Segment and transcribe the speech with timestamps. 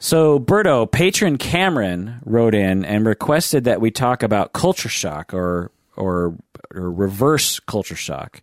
[0.00, 5.72] So, Berto, patron Cameron wrote in and requested that we talk about culture shock or,
[5.96, 6.36] or,
[6.72, 8.40] or reverse culture shock.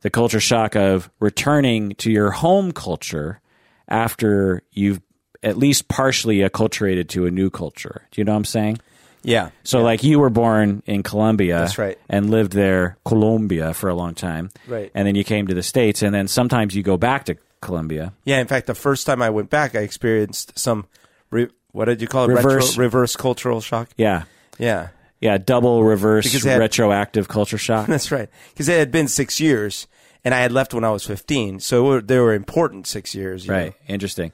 [0.00, 3.40] The culture shock of returning to your home culture
[3.86, 5.00] after you've
[5.42, 8.02] at least partially acculturated to a new culture.
[8.10, 8.78] Do you know what I'm saying?
[9.22, 9.50] Yeah.
[9.62, 11.58] So, like, you were born in Colombia.
[11.58, 11.98] That's right.
[12.08, 14.50] And lived there, Colombia, for a long time.
[14.66, 14.90] Right.
[14.94, 18.12] And then you came to the States, and then sometimes you go back to Colombia.
[18.24, 18.40] Yeah.
[18.40, 20.86] In fact, the first time I went back, I experienced some.
[21.30, 22.34] Re- what did you call it?
[22.34, 23.88] Reverse- Retro, reverse cultural shock.
[23.96, 24.24] Yeah.
[24.58, 24.88] Yeah.
[25.20, 27.86] Yeah, double reverse had- retroactive culture shock.
[27.88, 28.28] That's right.
[28.52, 29.86] Because it had been six years,
[30.24, 33.44] and I had left when I was fifteen, so they were important six years.
[33.46, 33.66] you right.
[33.66, 33.94] know.
[33.94, 34.32] Interesting.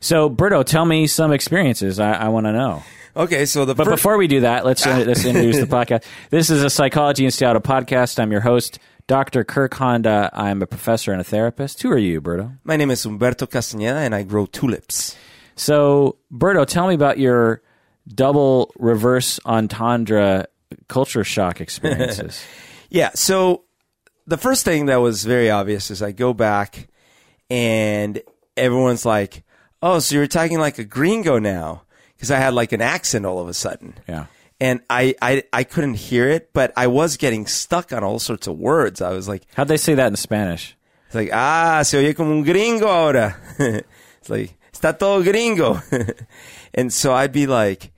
[0.00, 1.98] So, Berto, tell me some experiences.
[2.00, 2.82] I, I want to know.
[3.16, 3.46] Okay.
[3.46, 6.04] So the But fir- before we do that, let's let's introduce the podcast.
[6.30, 8.18] This is a Psychology in Seattle podcast.
[8.20, 9.42] I'm your host, Dr.
[9.42, 10.30] Kirk Honda.
[10.32, 11.82] I'm a professor and a therapist.
[11.82, 12.58] Who are you, Berto?
[12.62, 15.16] my name is Humberto Castañeda, and I grow tulips.
[15.56, 17.62] So, Berto, tell me about your
[18.06, 20.46] double reverse entendre
[20.88, 22.44] culture shock experiences.
[22.90, 23.10] Yeah.
[23.14, 23.64] So
[24.26, 26.88] the first thing that was very obvious is I go back
[27.50, 28.20] and
[28.56, 29.42] everyone's like,
[29.82, 31.82] "Oh, so you're talking like a gringo now?"
[32.14, 33.94] Because I had like an accent all of a sudden.
[34.08, 34.26] yeah.
[34.60, 38.46] And I, I, I couldn't hear it, but I was getting stuck on all sorts
[38.48, 39.00] of words.
[39.00, 40.76] I was like, How'd they say that in Spanish?
[41.08, 43.34] it's like, ah, se oye como un gringo ahora.
[43.58, 45.80] it's like, está todo gringo.
[46.74, 47.92] and so I'd be like,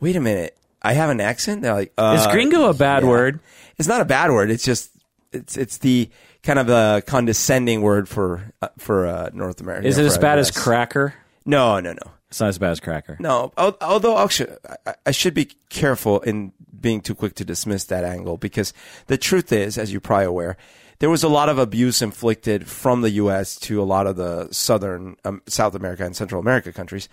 [0.00, 1.62] wait a minute, I have an accent?
[1.62, 3.08] They're like, uh, Is gringo a bad yeah.
[3.08, 3.40] word?
[3.78, 4.50] It's not a bad word.
[4.50, 4.90] It's just
[5.32, 6.10] it's it's the
[6.42, 9.86] kind of a condescending word for uh, for uh, North America.
[9.86, 11.14] Is it as bad as cracker?
[11.44, 13.16] No, no, no, It's not as bad as cracker.
[13.18, 13.50] no.
[13.56, 14.52] Although actually,
[14.86, 18.74] I- I should be careful in being too quick to dismiss that angle because
[19.06, 20.58] the truth is, as you're probably aware,
[20.98, 23.56] there was a lot of abuse inflicted from the U.S.
[23.60, 27.08] to a lot of the southern um, South America and Central America countries,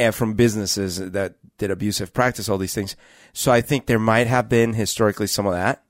[0.00, 2.96] and from businesses that did abusive practice, all these things.
[3.32, 5.84] So I think there might have been historically some of that.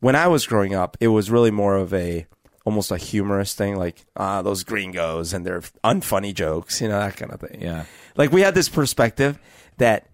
[0.00, 2.26] When I was growing up, it was really more of a
[2.64, 7.16] almost a humorous thing, like ah, those gringos and their unfunny jokes, you know, that
[7.16, 7.60] kind of thing.
[7.60, 7.84] Yeah.
[8.16, 9.38] Like we had this perspective
[9.78, 10.06] that,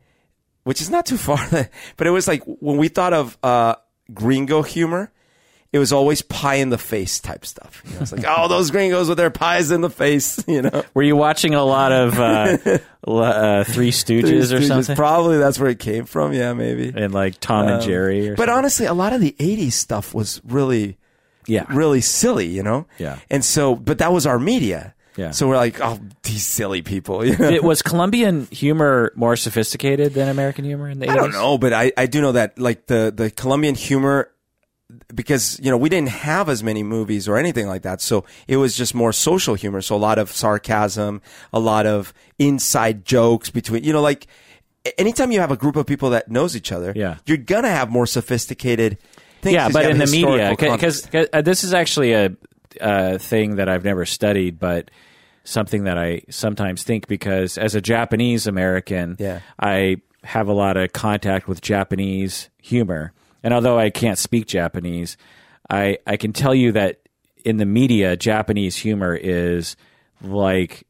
[0.64, 1.38] which is not too far,
[1.97, 3.75] but it was like when we thought of uh,
[4.12, 5.10] gringo humor,
[5.70, 7.82] it was always pie in the face type stuff.
[7.84, 10.82] You know, it's like, oh, those gringos with their pies in the face, you know.
[10.94, 14.97] Were you watching a lot of uh, uh, Three Stooges or Stooges, something?
[14.97, 16.32] Probably that's where it came from.
[16.32, 16.91] Yeah, maybe.
[16.97, 20.15] and like Tom and Um, Jerry or But honestly, a lot of the 80s stuff
[20.15, 20.97] was really,
[21.48, 21.64] yeah.
[21.69, 22.86] really silly, you know?
[22.98, 23.19] Yeah.
[23.31, 24.94] And so, but that was our media.
[25.16, 25.32] Yeah.
[25.32, 27.25] So we're like, oh, these silly people.
[27.26, 27.48] You know?
[27.48, 31.10] It- was Colombian humor more sophisticated than American humor in the 80s?
[31.10, 34.31] I don't know, but I, I do know that like the, the Colombian humor,
[35.14, 38.00] because, you know, we didn't have as many movies or anything like that.
[38.00, 39.82] So it was just more social humor.
[39.82, 41.20] So a lot of sarcasm,
[41.53, 44.26] a lot of inside jokes between, you know, like
[44.97, 47.16] anytime you have a group of people that knows each other, Yeah.
[47.26, 48.97] you're going to have more sophisticated.
[49.43, 52.37] Yeah, but in the media, because uh, this is actually a,
[52.81, 54.91] a thing that I've never studied, but
[55.44, 59.41] something that I sometimes think because as a Japanese American, Yeah.
[59.59, 63.12] I have a lot of contact with Japanese humor,
[63.43, 65.16] and although I can't speak Japanese,
[65.71, 67.00] I I can tell you that
[67.44, 69.77] in the media, Japanese humor is
[70.21, 70.84] like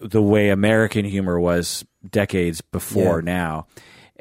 [0.00, 3.24] the way American humor was decades before Yeah.
[3.32, 3.66] now.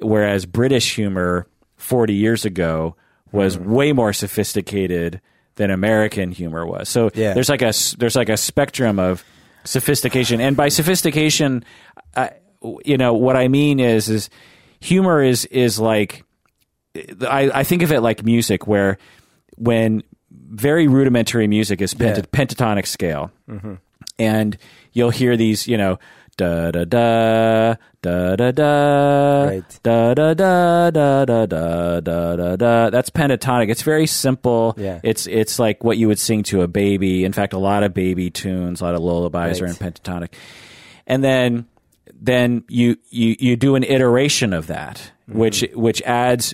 [0.01, 1.47] Whereas British humor
[1.77, 2.95] 40 years ago
[3.33, 3.71] was Mm-hmm.
[3.73, 5.19] way more sophisticated
[5.55, 6.87] than American humor was.
[6.87, 7.33] So Yeah.
[7.33, 9.23] there's like a there's like a spectrum of
[9.65, 11.65] sophistication, and by sophistication,
[12.15, 12.31] I,
[12.85, 14.29] you know what I mean is is
[14.79, 16.23] humor is is like
[17.27, 18.97] I, I think of it like music, where
[19.57, 22.23] when very rudimentary music is pent- Yeah.
[22.45, 23.31] pentatonic scale,
[24.19, 24.57] and
[24.93, 25.97] you'll hear these, you know,
[26.37, 29.79] da da da da da da Right.
[29.83, 32.89] da da da da da da da da da.
[32.89, 33.69] That's pentatonic.
[33.69, 34.75] It's very simple.
[34.77, 34.99] Yeah.
[35.03, 37.23] It's it's like what you would sing to a baby.
[37.23, 40.29] In fact, a lot of baby tunes, a lot of lullabies are in pentatonic.
[41.07, 41.65] And then
[42.13, 44.97] then you you you do an iteration of that,
[45.29, 45.39] mm-hmm.
[45.39, 46.53] which which adds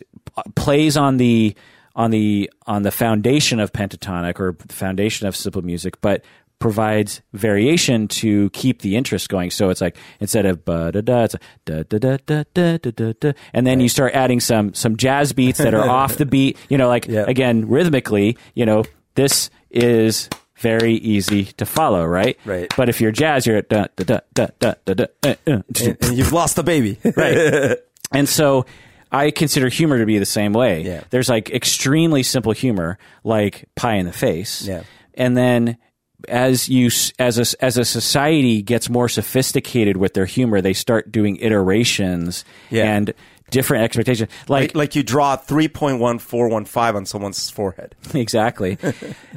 [0.56, 1.56] plays on the
[1.96, 6.24] on the on the foundation of pentatonic or the foundation of simple music, but
[6.60, 9.50] provides variation to keep the interest going.
[9.50, 11.28] So it's like instead of da da da,
[11.66, 13.84] da da da da da da da, and then right.
[13.84, 16.58] you start adding some some jazz beats that are off the beat.
[16.70, 17.28] You know, like yep.
[17.28, 18.38] again rhythmically.
[18.54, 18.84] You know,
[19.16, 22.38] this is very easy to follow, right?
[22.46, 22.72] Right.
[22.76, 25.06] But if you're jazz, you're da da da da da da da.
[25.24, 27.78] Uh, uh, and, and you've lost the baby, right?
[28.12, 28.66] And so
[29.12, 30.82] I consider humor to be the same way.
[30.82, 31.04] Yeah.
[31.12, 34.64] There's like extremely simple humor, like pie in the face.
[34.64, 34.82] Yeah.
[35.14, 35.78] And then
[36.28, 41.12] as you as a as a society gets more sophisticated with their humor, they start
[41.12, 42.94] doing iterations Yeah.
[42.94, 43.14] and
[43.52, 44.30] different expectations.
[44.48, 47.96] Like, Like, like you draw 3.1415 on someone's forehead.
[48.14, 48.78] exactly,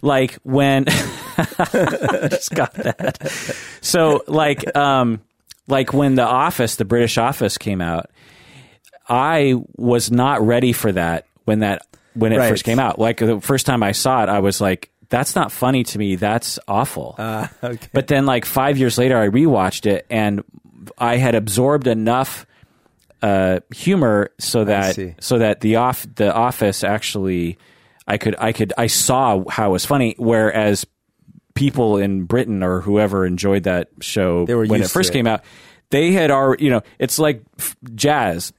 [0.02, 3.18] like when I just got that.
[3.80, 5.20] So like um
[5.68, 8.10] like when the Office, the British Office came out,
[9.08, 12.48] I was not ready for that when that when it Right.
[12.50, 12.98] first came out.
[12.98, 16.16] Like the first time I saw it, I was like, "That's not funny to me.
[16.16, 17.88] That's awful." Uh, okay.
[17.92, 20.42] But then, like five years later, I rewatched it, and
[20.96, 22.46] I had absorbed enough
[23.20, 27.58] uh, humor so that so that the off the Office actually,
[28.08, 30.14] I could I could I saw how it was funny.
[30.16, 30.86] Whereas
[31.54, 35.12] people in Britain or whoever enjoyed that show when it first it.
[35.12, 35.44] came out,
[35.90, 38.52] they had already you know it's like f- jazz.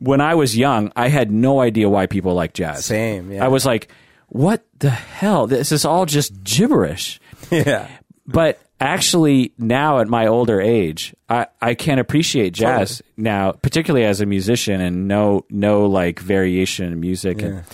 [0.00, 2.86] When I was young, I had no idea why people like jazz.
[2.86, 3.44] Same, yeah.
[3.44, 3.92] I was like,
[4.30, 5.46] "What the hell?
[5.46, 7.88] This is all just gibberish." yeah.
[8.26, 14.20] but actually now at my older age i, I can appreciate jazz now particularly as
[14.20, 17.64] a musician and no know like variation in music and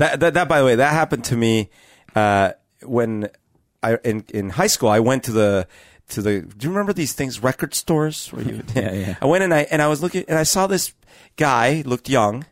[0.00, 1.68] That, that, that, by the way, that happened to me
[2.16, 2.52] uh,
[2.82, 3.28] when
[3.82, 4.88] I in in high school.
[4.88, 5.68] I went to the
[6.08, 6.40] to the.
[6.40, 7.42] Do you remember these things?
[7.42, 8.28] Record stores.
[8.32, 9.16] Where you, Yeah, yeah.
[9.20, 10.94] I went and I and I was looking and I saw this
[11.36, 12.46] guy looked young,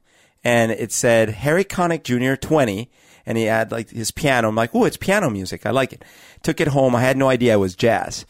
[0.45, 2.37] and it said Harry Connick Jr.
[2.37, 2.91] twenty,
[3.29, 4.49] and he had like his piano.
[4.49, 5.67] I'm like, oh, it's piano music.
[5.67, 6.05] I like it.
[6.43, 6.97] Took it home.
[6.97, 8.27] I had no idea it was jazz,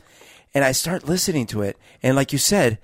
[0.53, 2.79] and I start listening to it, and like you said,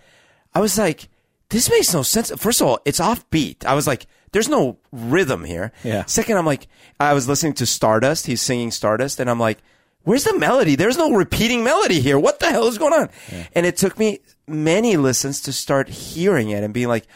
[0.55, 1.09] I was like,
[1.51, 2.31] this makes no sense.
[2.37, 3.67] First of all, it's offbeat.
[3.67, 5.73] I was like, there's no rhythm here.
[5.83, 6.05] Yeah.
[6.07, 6.69] Second, I'm like,
[6.99, 8.27] I was listening to Stardust.
[8.27, 9.59] He's singing Stardust, and I'm like,
[10.05, 10.77] where's the melody?
[10.77, 12.19] There's no repeating melody here.
[12.19, 13.11] What the hell is going on?
[13.55, 17.07] And it took me many listens to start hearing it and being like,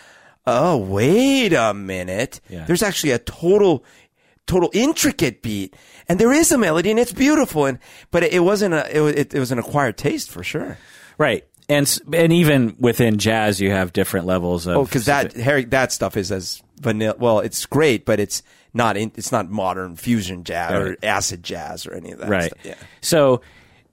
[0.47, 2.41] oh, wait a minute.
[2.49, 2.65] Yeah.
[2.65, 3.85] There's actually a total,
[4.49, 5.77] total intricate beat,
[6.09, 7.67] and there is a melody, and it's beautiful.
[7.67, 7.79] And
[8.11, 10.77] but it, it wasn't a, it, it, it was an acquired taste for sure.
[11.19, 15.65] right and and even within jazz you have different levels of Oh, because that Harry,
[15.67, 17.15] that stuff is as vanilla.
[17.19, 18.43] Well, it's great, but it's
[18.73, 18.97] not.
[18.97, 22.29] In, it's not modern fusion jazz or acid jazz or any of that.
[22.29, 22.65] right Stuff.
[22.65, 22.75] Yeah.
[23.03, 23.43] so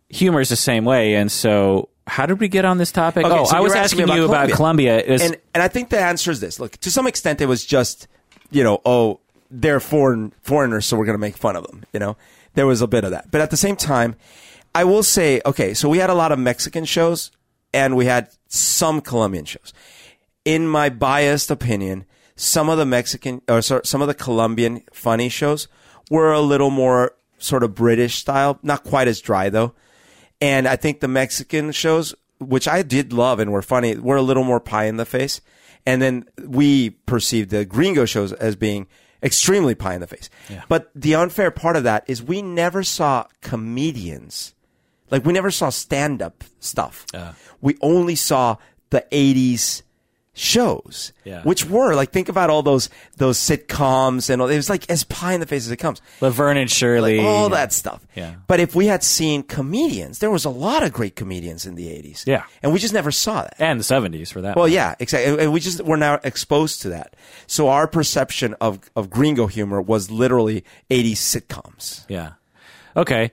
[0.10, 3.36] humor is the same way and so how did we get on this topic Okay,
[3.36, 5.68] oh so i was asking, asking me you about about Colombia, was- and and I
[5.68, 6.60] think the answer is this.
[6.60, 8.08] Look, to some extent, it was just
[8.51, 9.19] you know, oh,
[9.62, 11.84] they're foreign foreigners, so we're going to make fun of them.
[11.94, 12.18] You know,
[12.54, 14.16] there was a bit of that, but at the same time,
[14.74, 17.31] I will say, okay, so we had a lot of Mexican shows,
[17.74, 19.74] and we had some Colombian shows.
[20.44, 22.06] In my biased opinion,
[22.36, 25.68] some of the Mexican or sorry, some of the Colombian funny shows
[26.12, 29.74] were a little more sort of British style, not quite as dry though.
[30.42, 34.22] And I think the Mexican shows, which I did love and were funny, were a
[34.22, 35.42] little more pie in the face.
[35.86, 38.88] And then we perceived the gringo shows as being
[39.25, 40.30] extremely pie in the face.
[40.69, 44.54] But the unfair part of that is we never saw comedians.
[45.12, 47.06] Like we never saw stand up stuff.
[47.60, 48.57] We only saw
[48.92, 49.81] the 80s
[50.38, 51.42] shows, Yeah.
[51.44, 55.06] which were like, think about all those, those sitcoms and all, it was like as
[55.06, 58.06] pie in the face as it comes laverne and shirley like all that stuff.
[58.16, 58.36] Yeah.
[58.46, 61.88] But if we had seen comedians, there was a lot of great comedians in the
[61.88, 62.28] 80s.
[62.28, 62.44] Yeah.
[62.62, 63.56] And we just never saw that.
[63.60, 64.76] and the 70s for that Well, matter.
[64.76, 65.42] yeah, exactly.
[65.46, 67.16] And we just were now exposed to that.
[67.48, 72.04] So our perception of, of gringo humor was literally 80s sitcoms.
[72.10, 72.34] yeah
[72.98, 73.32] okay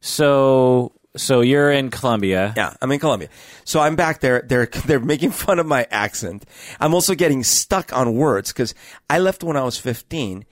[0.00, 2.52] so so you're in Colombia.
[2.56, 3.28] Yeah, I'm in Colombia.
[3.64, 4.42] So I'm back there.
[4.46, 6.44] They're they're making fun of my accent.
[6.80, 8.74] I'm also getting stuck on words because
[9.08, 10.44] I left when I was 15,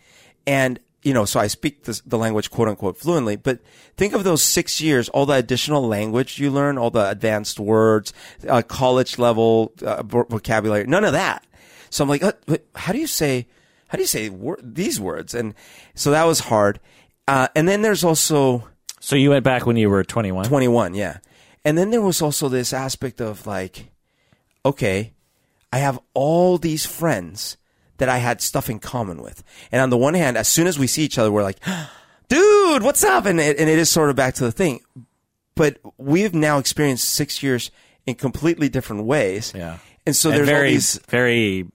[0.46, 3.36] and you know, so I speak this, the language quote unquote fluently.
[3.36, 3.60] But
[3.96, 8.12] think of those six years, all the additional language you learn, all the advanced words,
[8.48, 11.44] uh, college level uh, vocabulary, none of that.
[11.90, 12.32] So I'm like, uh,
[12.74, 13.46] how do you say?
[13.88, 15.34] How do you say wor- these words?
[15.34, 15.54] And
[15.94, 16.80] so that was hard.
[17.28, 18.66] Uh, and then there's also
[19.02, 21.18] so you went back when you were 21 21, yeah.
[21.64, 23.90] And then there was also this aspect of like,
[24.64, 25.12] okay,
[25.72, 27.56] I have all these friends
[27.98, 29.42] that I had stuff in common with.
[29.72, 31.58] And on the one hand, as soon as we see each other, we're like,
[32.28, 33.26] dude, what's up?
[33.26, 34.80] And it, and it is sort of back to the thing.
[35.56, 37.72] But we've now experienced six years
[38.06, 39.52] in completely different ways.
[39.52, 39.78] Yeah.
[40.06, 41.66] And so And there's all very these very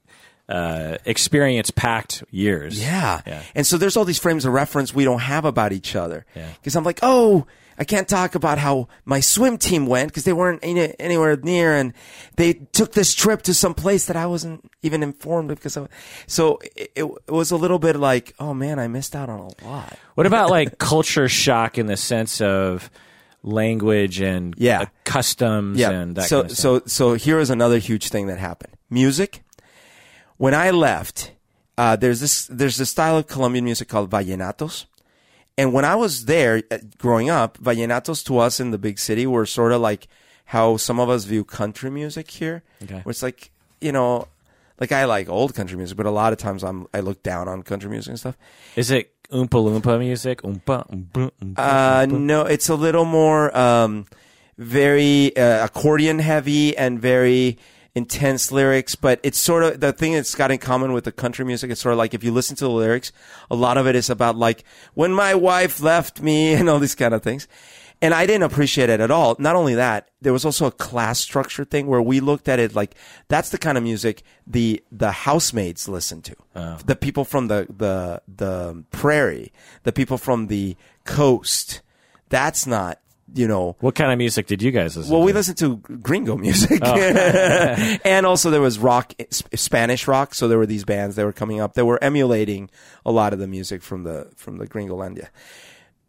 [0.50, 2.82] uh, experience packed years.
[2.82, 3.22] Yeah.
[3.28, 3.42] Yeah.
[3.56, 6.26] And so there's all these frames of reference we don't have about each other.
[6.36, 6.50] Yeah.
[6.54, 7.46] Because I'm like, oh,
[7.80, 11.74] I can't talk about how my swim team went because they weren't any, anywhere near
[11.76, 11.94] and
[12.38, 15.88] they took this trip to some place that I wasn't even informed of because of.
[16.28, 19.66] So it, it was a little bit like, oh man, I missed out on a
[19.68, 20.00] lot.
[20.16, 22.90] What about like culture shock in the sense of
[23.44, 24.86] language and Yeah.
[25.04, 25.92] customs Yeah.
[25.92, 28.74] and that so kind of so so here is another huge thing that happened.
[28.90, 29.44] Music.
[30.38, 31.32] When I left,
[31.78, 34.86] uh, there's this there's this style of Colombian music called vallenatos,
[35.58, 39.26] And when I was there uh, growing up, vallenatos to us in the big city
[39.26, 40.08] were sort of like
[40.46, 42.64] how some of us view country music here.
[42.84, 43.02] Okay.
[43.04, 43.52] Where it's like,
[43.82, 44.28] you know,
[44.80, 47.48] like I like old country music, but a lot of times I'm I look down
[47.48, 48.38] on country music and stuff.
[48.76, 50.42] Is it Oompa Loompa music?
[50.44, 54.06] Oompa, oompa, oompa, Uh, no, it's a little more um,
[54.58, 57.58] very uh, accordion heavy and very
[57.98, 58.96] intense lyrics.
[58.96, 61.72] But it's sort of the thing that's got in common with the country music.
[61.72, 63.12] It's sort of like if you listen to the lyrics,
[63.52, 64.64] a lot of it is about like
[64.94, 67.48] when my wife left me and all these kind of things.
[68.00, 69.36] And I didn't appreciate it at all.
[69.40, 72.76] Not only that, there was also a class structure thing where we looked at it
[72.76, 72.94] like
[73.28, 76.36] that's the kind of music the the housemaids listen to.
[76.56, 76.78] Oh.
[76.86, 79.52] The people from the the the prairie,
[79.82, 81.82] the people from the coast.
[82.30, 83.00] That's not,
[83.34, 85.14] you know, What kind of music did you guys listen to?
[85.14, 85.26] well, to?
[85.26, 86.96] we listened to gringo music, oh.
[88.06, 90.34] and also there was rock, Spanish rock.
[90.34, 92.70] So there were these bands that were coming up that were emulating
[93.06, 95.28] a lot of the music from the from the Gringolandia.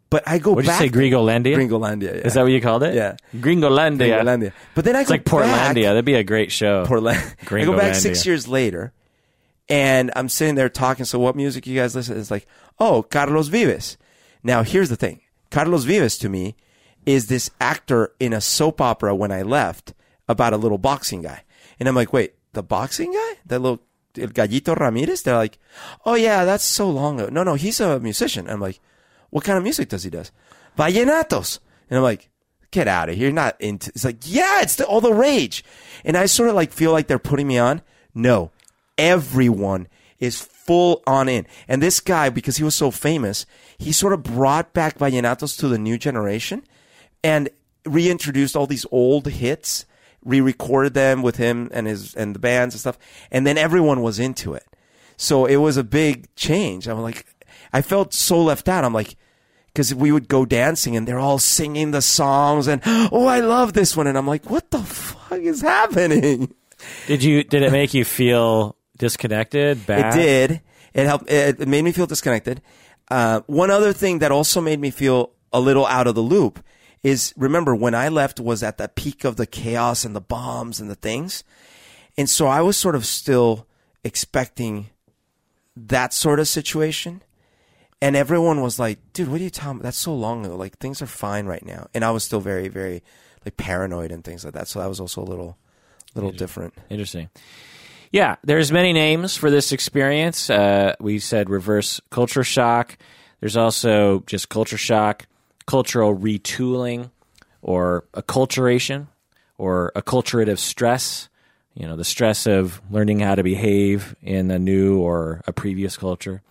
[0.09, 0.79] But I go What did you back.
[0.79, 1.55] say, Gringolandia?
[1.55, 2.15] Gringolandia.
[2.15, 2.21] Yeah.
[2.25, 2.95] Is that what you called it?
[2.95, 3.17] Yeah.
[3.35, 4.23] Gringolandia.
[4.23, 4.53] Gringolandia?
[4.73, 5.83] But then I It's go like back, Portlandia.
[5.83, 6.83] That'd be a great show.
[6.85, 7.21] Portland.
[7.51, 8.91] I go back six years later,
[9.67, 11.05] and I'm sitting there talking.
[11.05, 12.15] So, what music you guys listen?
[12.15, 12.19] to?
[12.21, 12.47] It's like,
[12.79, 13.97] oh, Carlos Vives.
[14.41, 15.21] Now, here's the thing:
[15.51, 16.55] Carlos Vives to me
[17.09, 19.15] is this actor in a soap opera.
[19.15, 19.93] When I left,
[20.27, 21.43] about a little boxing guy,
[21.79, 23.81] and I'm like, wait, the boxing guy, that little
[24.17, 25.23] El Gallito Ramirez.
[25.23, 25.57] They're like,
[26.05, 27.29] oh yeah, that's so long ago.
[27.31, 28.47] No, no, he's a musician.
[28.47, 28.79] I'm like,
[29.31, 30.31] what kind of music does he does?
[30.77, 31.59] Vallenatos.
[31.89, 32.29] And I'm like,
[32.71, 33.25] get out of here.
[33.25, 35.63] You're not into, it's like, yeah, it's the, all the rage.
[36.05, 37.81] And I sort of like feel like they're putting me on.
[38.13, 38.51] No,
[38.97, 39.87] everyone
[40.19, 41.47] is full on in.
[41.67, 43.45] And this guy, because he was so famous,
[43.77, 46.63] he sort of brought back Vallenatos to the new generation
[47.23, 47.49] and
[47.85, 49.85] reintroduced all these old hits,
[50.23, 52.97] re-recorded them with him and his, and the bands and stuff.
[53.31, 54.65] And then everyone was into it.
[55.17, 56.87] So it was a big change.
[56.87, 57.25] I'm like,
[57.73, 58.83] I felt so left out.
[58.83, 59.15] I'm like,
[59.67, 63.73] because we would go dancing and they're all singing the songs and oh I love
[63.73, 66.53] this one and I'm like what the fuck is happening?
[67.07, 67.43] Did you?
[67.43, 69.85] Did it make you feel disconnected?
[69.85, 70.15] Bad?
[70.15, 70.61] It did.
[70.93, 71.29] It helped.
[71.29, 72.61] It, it made me feel disconnected.
[73.09, 76.63] Uh, one other thing that also made me feel a little out of the loop
[77.03, 80.79] is remember when I left was at the peak of the chaos and the bombs
[80.79, 81.43] and the things,
[82.17, 83.67] and so I was sort of still
[84.03, 84.89] expecting
[85.75, 87.21] that sort of situation.
[88.01, 89.83] And everyone was like, dude, what are you talking about?
[89.83, 90.55] That's so long ago.
[90.55, 91.87] Like things are fine right now.
[91.93, 93.03] And I was still very, very
[93.43, 94.67] like paranoid and things like that.
[94.67, 95.57] So that was also a little,
[96.15, 96.73] little different.
[96.89, 97.29] Interesting.
[98.11, 100.49] Yeah, there's many names for this experience.
[100.49, 102.97] Uh, we said reverse culture shock.
[103.39, 105.27] There's also just culture shock,
[105.69, 107.11] cultural retooling,
[107.61, 109.05] or acculturation,
[109.59, 111.29] or acculturative stress.
[111.75, 115.95] You know, the stress of learning how to behave in a new or a previous
[115.95, 116.41] culture.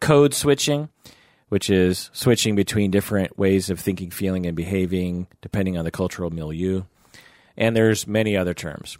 [0.00, 0.90] Code switching,
[1.48, 6.28] which is switching between different ways of thinking, feeling, and behaving depending on the cultural
[6.28, 6.82] milieu.
[7.56, 8.98] And there's many other terms.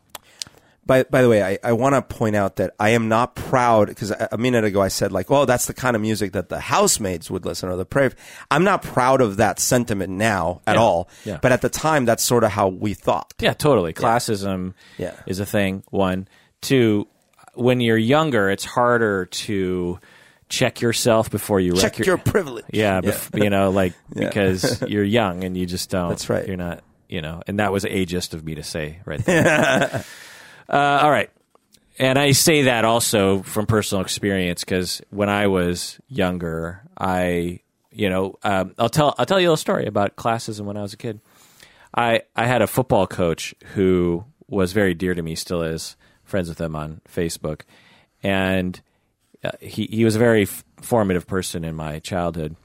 [0.88, 3.86] By, by the way, I, I want to point out that I am not proud
[3.88, 6.48] because a, a minute ago I said like, oh, that's the kind of music that
[6.48, 8.10] the housemaids would listen or the prayer.
[8.50, 10.80] I'm not proud of that sentiment now at Yeah.
[10.82, 11.08] all.
[11.26, 11.38] Yeah.
[11.42, 13.34] But at the time, that's sort of how we thought.
[13.38, 13.92] Yeah, totally.
[13.92, 15.12] Classism Yeah.
[15.26, 15.84] is a thing.
[15.90, 16.26] One,
[16.62, 17.06] two.
[17.54, 19.98] When you're younger, it's harder to
[20.48, 22.64] check yourself before you Check wreck your privilege.
[22.72, 26.08] yeah, bef- you know, like because you're young and you just don't.
[26.08, 26.46] That's right.
[26.48, 30.02] You're not, you know, and that was ageist of me to say right there.
[30.68, 31.30] uh, all right,
[31.98, 37.60] and I say that also from personal experience because when I was younger, I,
[37.90, 40.82] you know, um, I'll tell I'll tell you a little story about classism when I
[40.82, 41.20] was a kid.
[41.96, 46.48] I I had a football coach who was very dear to me, still is friends
[46.48, 47.62] with him on Facebook,
[48.22, 48.80] and
[49.42, 52.56] uh, he he was a very f- formative person in my childhood.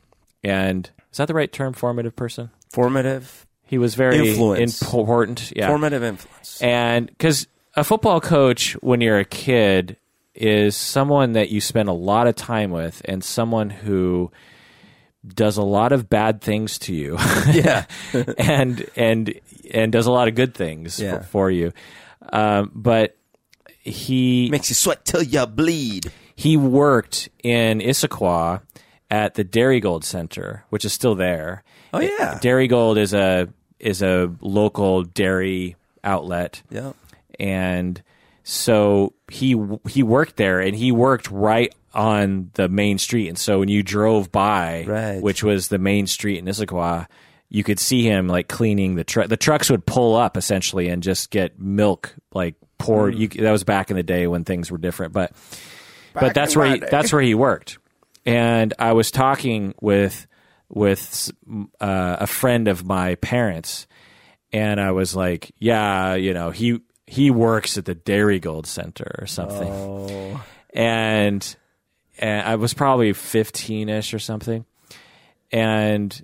[0.44, 1.74] And is that the right term?
[1.74, 2.52] Formative person.
[2.72, 4.82] Formative, He was very Influence.
[4.82, 5.54] important.
[5.56, 6.62] Yeah, formative influence.
[6.62, 9.98] and because a football coach, when you're a kid,
[10.36, 14.32] is someone that you spend a lot of time with, and someone who
[15.26, 17.18] does a lot of bad things to you.
[17.52, 17.86] yeah.
[18.38, 19.40] and and
[19.72, 21.20] and does a lot of good things Yeah.
[21.20, 21.72] for, for you.
[22.30, 23.16] Um, but
[23.80, 26.12] he Makes you sweat till you bleed.
[26.36, 28.62] he worked in Issaquah
[29.12, 31.64] at the Darigold Center, which is still there.
[31.94, 32.40] Oh, yeah.
[32.42, 33.50] Darigold is a
[33.80, 36.94] is a local dairy outlet, Yeah.
[37.40, 38.02] And
[38.44, 39.56] so he
[39.90, 43.28] he worked there, and he worked right on the main street.
[43.30, 45.22] And so when you drove by, Right.
[45.22, 47.06] which was the main street in Issaquah,
[47.50, 49.28] you could see him like cleaning the truck.
[49.30, 53.16] The trucks would pull up essentially and just get milk like poured.
[53.16, 55.32] You, that was back in the day when things were different, but
[56.14, 57.78] but that's where he, that's where he worked.
[58.26, 60.26] And I was talking with
[60.70, 61.30] with
[61.80, 63.86] uh, a friend of my parents,
[64.52, 66.80] and I was like, "Yeah, you know, he
[67.14, 70.44] he works at the Darigold Center or something," Oh.
[70.74, 71.56] and
[72.20, 74.66] and I was probably fifteen ish or something,
[75.52, 76.22] and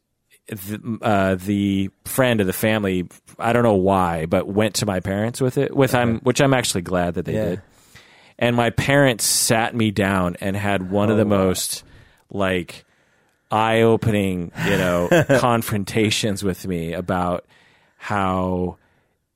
[0.48, 5.00] the, uh, the friend of the family, I don't know why, but went to my
[5.00, 7.46] parents with it, with I'm, which I'm actually glad that they Yeah.
[7.50, 7.62] did.
[8.40, 11.84] And my parents sat me down and had one of the most
[12.32, 12.84] like
[13.52, 15.08] eye opening, you know,
[15.40, 17.46] confrontations with me about
[17.98, 18.78] how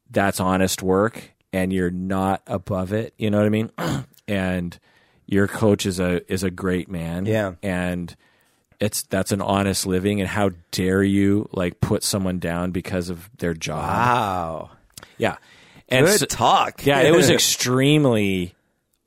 [0.10, 3.14] that's honest work and you're not above it.
[3.18, 3.72] You know what I mean?
[4.28, 4.78] and
[5.26, 7.26] your coach is a is a great man.
[7.26, 7.54] Yeah.
[7.64, 8.14] And
[8.80, 13.30] it's that's an honest living and how dare you like put someone down because of
[13.38, 13.78] their job.
[13.84, 14.72] Wow.
[15.18, 15.38] Yeah.
[15.90, 16.86] And Good so- talk.
[16.86, 17.30] yeah, it was
[17.78, 18.56] extremely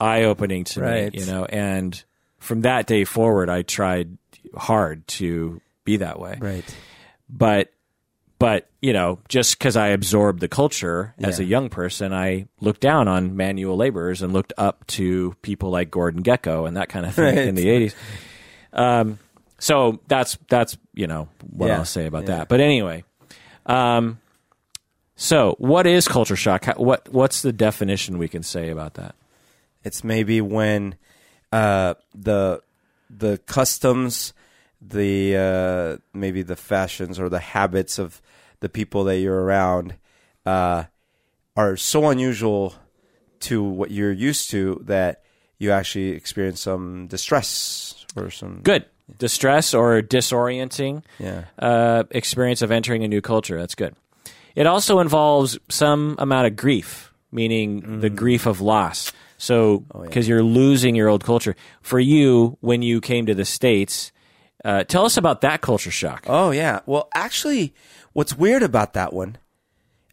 [0.01, 1.13] eye opening to Right.
[1.13, 2.03] me, you know, and
[2.39, 4.17] from that day forward I tried
[4.55, 6.39] hard to be that way.
[6.41, 6.65] right.
[7.29, 7.71] But
[8.39, 12.81] but, you know, just cuz I absorbed the culture as a young person, I looked
[12.81, 17.07] down on manual laborers and looked up to people like Gordon Gekko and that kind
[17.07, 17.39] of thing Right.
[17.49, 17.95] in the 80s.
[18.73, 19.19] Um
[19.59, 21.79] so that's that's, you know, what Yeah.
[21.79, 22.37] I'll say about Yeah.
[22.39, 22.49] that.
[22.49, 23.05] But anyway,
[23.65, 24.19] um
[25.17, 26.67] so what is culture shock?
[26.67, 29.15] How, what what's the definition we can say about that?
[29.83, 30.97] It's maybe when
[31.53, 32.61] uh, the
[33.09, 34.35] the customs,
[34.89, 38.21] the uh, maybe the fashions or the habits of
[38.61, 39.97] the people that you're around
[40.45, 40.85] uh,
[41.57, 42.75] are so unusual
[43.41, 45.23] to what you're used to that
[45.59, 48.87] you actually experience some distress or some Good.
[49.19, 53.57] Distress or disorienting yeah uh, experience of entering a new culture.
[53.59, 53.95] That's good.
[54.57, 59.13] It also involves some amount of grief, meaning the grief of loss.
[59.39, 61.55] So, because you're losing your old culture.
[61.83, 64.11] For you, when you came to the States,
[64.67, 66.25] uh, tell us about that culture shock.
[66.27, 66.81] Oh yeah.
[66.87, 67.73] Well, actually,
[68.13, 69.39] what's weird about that one,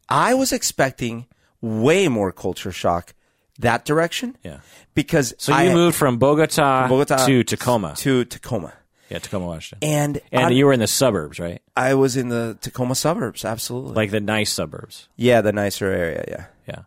[0.08, 1.26] I was expecting
[1.62, 3.14] way more culture shock
[3.60, 4.38] that direction.
[4.44, 4.60] Yeah.
[4.94, 7.94] Because So I, you moved from Bogota, Bogota to Tacoma.
[7.98, 8.74] to Tacoma,
[9.10, 9.90] yeah, Tacoma, Washington.
[9.90, 11.62] and And I, you were in the suburbs, right?
[11.76, 13.44] I was in the Tacoma suburbs.
[13.46, 13.94] Absolutely.
[13.96, 15.08] Like the nice suburbs.
[15.16, 16.24] yeah, the nicer area.
[16.28, 16.46] Yeah.
[16.68, 16.84] Yeah.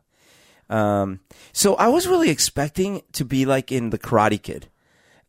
[0.68, 1.20] Um,
[1.52, 4.68] so I was really expecting to be like in the Karate Kid.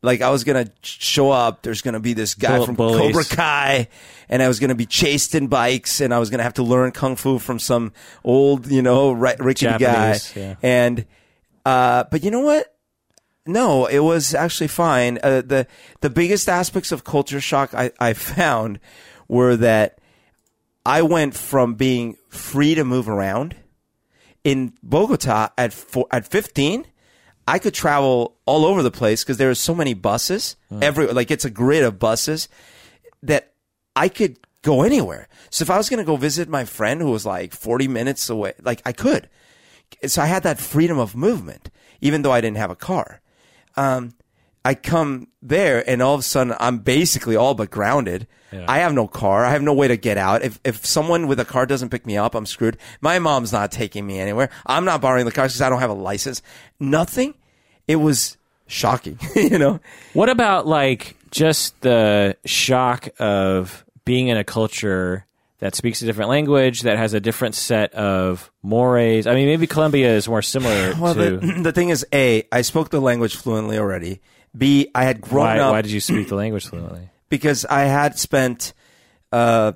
[0.02, 1.62] Like I was gonna show up.
[1.62, 3.12] There's gonna be this guy Bull- from bullies.
[3.14, 3.88] Cobra Kai,
[4.28, 6.92] and I was gonna be chased in bikes, and I was gonna have to learn
[6.92, 9.78] kung fu from some old, you know, ri- rickety guy.
[9.78, 10.54] Japanese, yeah.
[10.62, 11.04] And,
[11.66, 12.74] uh, but you know what?
[13.44, 15.18] No, it was actually fine.
[15.22, 15.66] Uh, the
[16.00, 18.78] the biggest aspects of culture shock I, I found
[19.26, 19.98] were that
[20.86, 23.56] I went from being free to move around
[24.44, 26.86] in Bogota at four, at 15,
[27.48, 30.56] I could travel all over the place because there were so many buses.
[30.82, 32.46] Every like it's a grid of buses
[33.22, 33.54] that
[33.96, 35.28] I could go anywhere.
[35.48, 38.28] So if I was going to go visit my friend who was like 40 minutes
[38.28, 39.30] away, like I could.
[40.06, 41.70] So I had that freedom of movement,
[42.02, 43.22] even though I didn't have a car.
[43.76, 44.12] Um,
[44.64, 48.26] I come there and all of a sudden I'm basically all but grounded.
[48.66, 49.44] I have no car.
[49.44, 50.42] I have no way to get out.
[50.42, 52.78] If, if someone with a car doesn't pick me up, I'm screwed.
[53.02, 54.48] My mom's not taking me anywhere.
[54.64, 56.40] I'm not borrowing the car because I don't have a license.
[56.80, 57.34] Nothing.
[57.86, 59.80] It was shocking, you know?
[60.14, 65.26] What about like just the shock of being in a culture
[65.58, 69.26] that speaks a different language, that has a different set of mores?
[69.26, 71.36] I mean, maybe Colombia is more similar Well, to.
[71.36, 74.22] the, the thing is, A, I spoke the language fluently already.
[74.58, 77.10] B, I had grown why, up why did you speak the language fluently?
[77.28, 78.72] because I had spent
[79.32, 79.72] uh,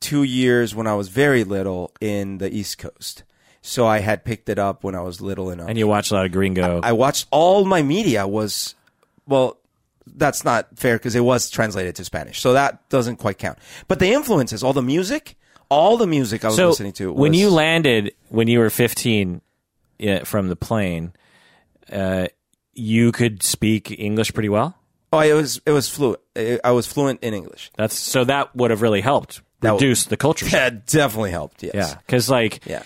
[0.00, 3.24] two years when I was very little in the East Coast.
[3.62, 5.70] So I had picked it up when I was little enough.
[5.70, 6.80] And you watch a lot of Gringo.
[6.82, 8.74] I watched all my media was,
[9.26, 9.56] well,
[10.06, 12.40] that's not fair because it was translated to Spanish.
[12.40, 13.58] So that doesn't quite count.
[13.88, 15.36] But the influences, all the music,
[15.70, 17.12] all the music I was so listening to.
[17.12, 19.40] when you landed when you were 15
[19.98, 21.14] yeah, from the plane,
[21.90, 22.28] uh,
[22.74, 24.76] you could speak English pretty well.
[25.12, 26.20] oh, it was it was fluent.
[26.64, 27.70] I was fluent in English.
[27.76, 30.46] That's so that would have really helped That reduce the culture.
[30.46, 30.52] shock.
[30.58, 31.62] That definitely helped.
[31.62, 31.72] Yes.
[31.74, 32.82] Yeah, because like, Yeah.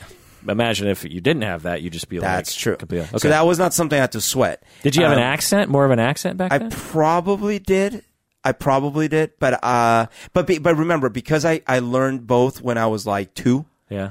[0.47, 2.77] imagine if you didn't have that, you'd just be like, That's true.
[2.77, 3.19] completely- Okay.
[3.19, 4.63] So that was not something I had to sweat.
[4.83, 5.71] Did you have an Um, accent?
[5.71, 6.73] More of an accent back I then?
[6.73, 8.05] I probably did.
[8.45, 12.79] I probably did, but uh, but be, but remember because I I learned both when
[12.79, 13.67] I was like two.
[13.91, 14.11] yeah.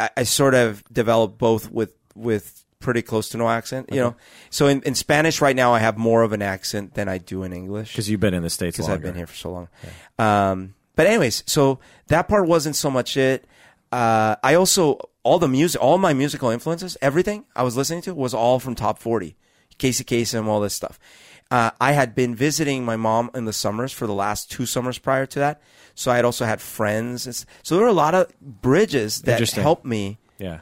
[0.00, 3.88] I, I sort of developed both with with pretty close to no accent.
[3.90, 4.16] You know,
[4.50, 7.42] so in, in Spanish right now I have more of an accent than I do
[7.44, 8.90] in English Because you've been in the states because.
[8.90, 9.68] I've been here for so long.
[10.18, 13.46] Um, but anyways, so that part wasn't so much it.
[13.90, 18.14] Uh, I also all the music, all my musical influences, everything I was listening to
[18.14, 19.36] was all from top forty.
[19.78, 20.98] Casey Kasem, and all this stuff.
[21.50, 24.98] Uh, I had been visiting my mom in the summers for the last two summers
[24.98, 25.60] prior to that.
[25.94, 27.46] So I had also had friends.
[27.62, 30.60] So there were a lot of bridges that helped me Yeah.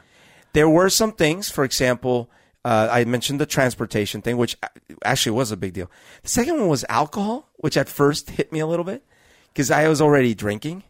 [0.53, 2.29] There were some things, for example,
[2.63, 4.57] uh, I mentioned the transportation thing, which
[5.03, 5.89] actually was a big deal.
[6.23, 9.03] The second one was alcohol, which at first hit me a little bit
[9.53, 10.83] because I was already drinking.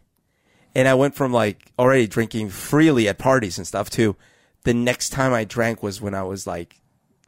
[0.74, 4.16] And I went from like already drinking freely at parties and stuff to
[4.64, 6.80] the next time I drank was when I was like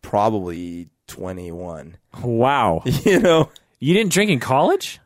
[0.02, 1.96] probably 21.
[2.22, 2.82] Wow.
[3.04, 3.50] You know?
[3.80, 4.98] You didn't drink in college?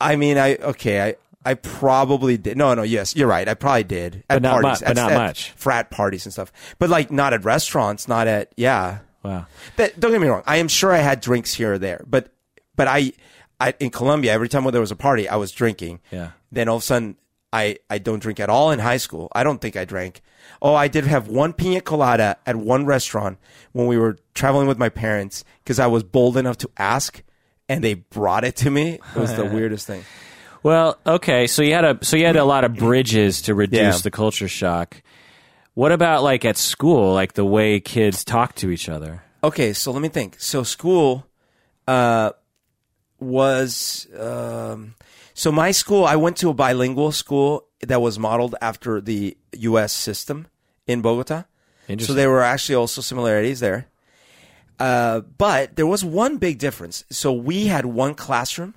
[0.00, 1.14] I mean, I, okay, I,
[1.46, 2.56] I probably did.
[2.58, 3.48] No, no, yes, you're right.
[3.48, 5.50] I probably did at But not parties, mu- but at, not at much.
[5.52, 6.52] frat parties and stuff.
[6.78, 8.98] But like not at restaurants, not at yeah.
[9.22, 9.46] Wow.
[9.76, 10.42] That, don't get me wrong.
[10.46, 12.28] I am sure I had drinks here or there, but
[12.76, 13.12] but I,
[13.60, 16.00] I in Colombia every time when there was a party, I was drinking.
[16.10, 16.32] Yeah.
[16.52, 17.16] Then all of a sudden,
[17.52, 19.28] I I don't drink at all in high school.
[19.32, 20.22] I don't think I drank.
[20.62, 23.38] Oh, I did have one pina colada at one restaurant
[23.72, 27.22] when we were traveling with my parents because I was bold enough to ask,
[27.68, 28.98] and they brought it to me.
[29.14, 30.04] It was the weirdest thing.
[30.66, 33.98] Well, okay, so you had a so you had a lot of bridges to reduce
[33.98, 34.02] Yeah.
[34.02, 35.00] the culture shock.
[35.74, 39.22] What about like at school, like the way kids talk to each other?
[39.44, 40.34] Okay, so let me think.
[40.40, 41.24] So school
[41.86, 42.32] uh,
[43.20, 44.96] was um,
[45.34, 46.04] so my school.
[46.04, 49.36] I went to a bilingual school that was modeled after the
[49.70, 49.92] U.S.
[49.92, 50.48] system
[50.88, 51.44] in Bogota.
[52.00, 53.86] So there were actually also similarities there.
[54.80, 57.04] Uh, but there was one big difference.
[57.08, 58.74] So we had one classroom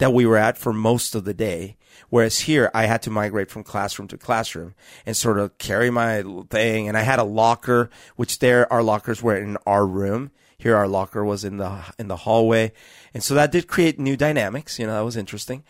[0.00, 1.76] that we were at for most of the day.
[2.08, 4.74] Whereas here, I had to migrate from classroom to classroom
[5.06, 6.88] and sort of carry my thing.
[6.88, 10.32] And I had a locker, which there, our lockers were in our room.
[10.58, 12.72] Here, our locker was in the, in the hallway.
[13.14, 14.78] And so that did create new dynamics.
[14.78, 15.62] You know, that was interesting.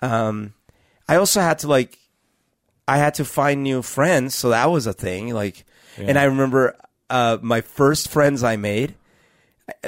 [0.00, 0.54] Um,
[1.08, 1.98] I also had to like,
[2.86, 4.34] I had to find new friends.
[4.34, 5.34] So that was a thing.
[5.34, 5.64] Like,
[5.98, 6.76] and I remember,
[7.08, 8.94] uh, my first friends I made,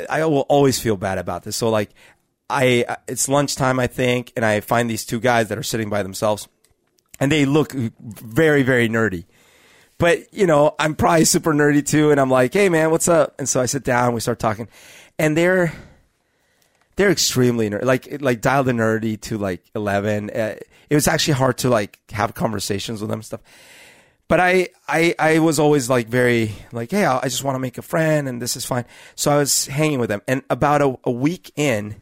[0.08, 1.56] I I will always feel bad about this.
[1.56, 1.90] So like,
[2.52, 6.02] I it's lunchtime I think, and I find these two guys that are sitting by
[6.02, 6.48] themselves,
[7.18, 9.24] and they look very very nerdy.
[9.98, 13.34] But you know, I'm probably super nerdy too, and I'm like, hey man, what's up?
[13.38, 14.68] And so I sit down, we start talking,
[15.18, 15.72] and they're
[16.96, 20.30] they're extremely nerd, like like dial the nerdy to like eleven.
[20.30, 20.56] Uh,
[20.90, 23.40] it was actually hard to like have conversations with them and stuff.
[24.28, 27.58] But I, I, I was always like very like, hey, I I just want to
[27.58, 28.84] make a friend, and this is fine.
[29.14, 31.96] So I was hanging with them, and about a, a week in,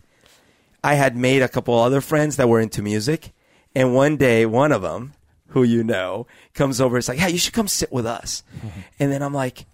[0.83, 3.33] I had made a couple other friends that were into music,
[3.75, 5.15] and one day, one of them,
[5.49, 6.99] who you know, comes over.
[6.99, 8.43] It's like, hey, you should come sit with us,
[8.99, 9.67] and then I'm like,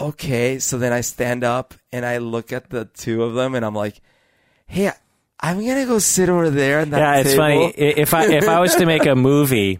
[0.00, 0.58] okay.
[0.58, 3.74] So then I stand up and I look at the two of them, and I'm
[3.74, 4.00] like,
[4.66, 4.92] hey,
[5.40, 6.86] I'm gonna go sit over there.
[6.86, 7.42] Yeah, it's table.
[7.42, 7.66] funny.
[7.76, 9.78] If I if I was to make a movie,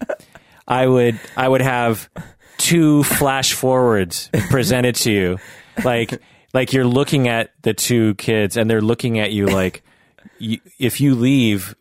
[0.67, 2.09] I would I would have
[2.59, 5.39] two flash forwards presented to you,
[5.85, 6.21] like
[6.53, 9.83] like you're looking at the two kids and they're looking at you like
[10.39, 11.75] you, if you leave,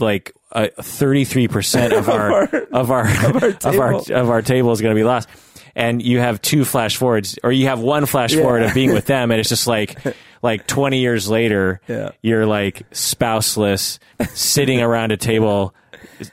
[0.00, 0.32] like
[0.80, 4.04] thirty three percent of our of our of our table.
[4.14, 5.28] of our table is going to be lost.
[5.74, 9.04] And you have two flash forwards, or you have one flash forward of being with
[9.06, 9.96] them, and it's just like,
[10.42, 12.10] like twenty years later, Yeah.
[12.20, 14.00] you're like spouseless,
[14.34, 15.72] sitting around a table,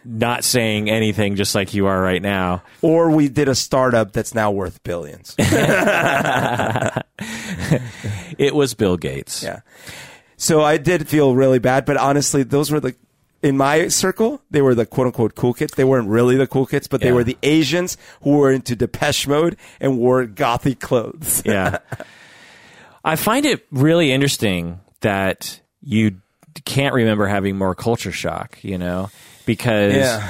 [0.04, 2.64] not saying anything, just like you are right now.
[2.82, 5.36] or we did a startup that's now worth billions.
[8.38, 9.44] It was Bill Gates.
[9.44, 9.60] Yeah.
[10.38, 12.96] So I did feel really bad, but honestly, those were the
[13.42, 15.74] in my circle, they were the quote unquote cool kids.
[15.76, 17.14] They weren't really the cool kids, but they Yeah.
[17.14, 21.44] were the Asians who were into Depeche Mode and wore gothy clothes.
[21.46, 21.78] yeah.
[23.04, 26.16] I find it really interesting that you
[26.66, 29.12] can't remember having more culture shock, you know,
[29.46, 30.28] because Yeah.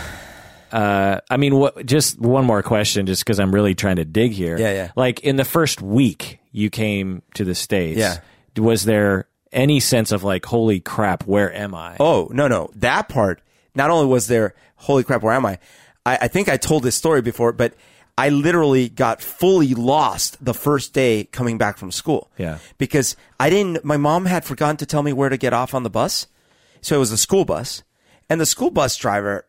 [0.74, 1.86] uh, I mean, what?
[1.86, 4.58] Just one more question, just because I'm really trying to dig here.
[4.60, 4.92] Yeah, yeah.
[4.98, 8.18] Like in the first week you came to the states, Yeah.
[8.58, 11.98] Was there any sense of like, holy crap, where am I?
[12.00, 12.70] Oh, no, no.
[12.76, 13.42] That part,
[13.74, 15.60] not only was there, holy crap, where am I?
[16.06, 17.74] I, I think I told this story before, but
[18.18, 22.32] I literally got fully lost the first day coming back from school.
[22.38, 22.60] Yeah.
[22.78, 25.84] Because I didn't, my mom had forgotten to tell me where to get off on
[25.84, 26.28] the bus.
[26.82, 27.84] So it was a school bus.
[28.30, 29.46] And the school bus driver,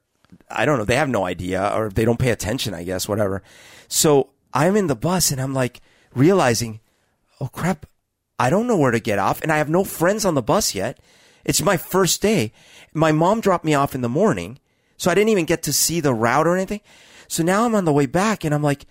[0.51, 3.43] I don't know, they have no idea or they don't pay attention, I guess, whatever.
[3.89, 5.81] So I'm in the bus and I'm like
[6.15, 6.81] realizing,
[7.41, 7.87] oh crap,
[8.38, 10.75] I don't know where to get off and I have no friends on the bus
[10.75, 10.99] yet.
[11.44, 12.53] It's my first day.
[12.92, 14.59] My mom dropped me off in the morning,
[14.96, 16.81] so I didn't even get to see the route or anything.
[17.29, 18.87] So now I'm on the way back and I'm like,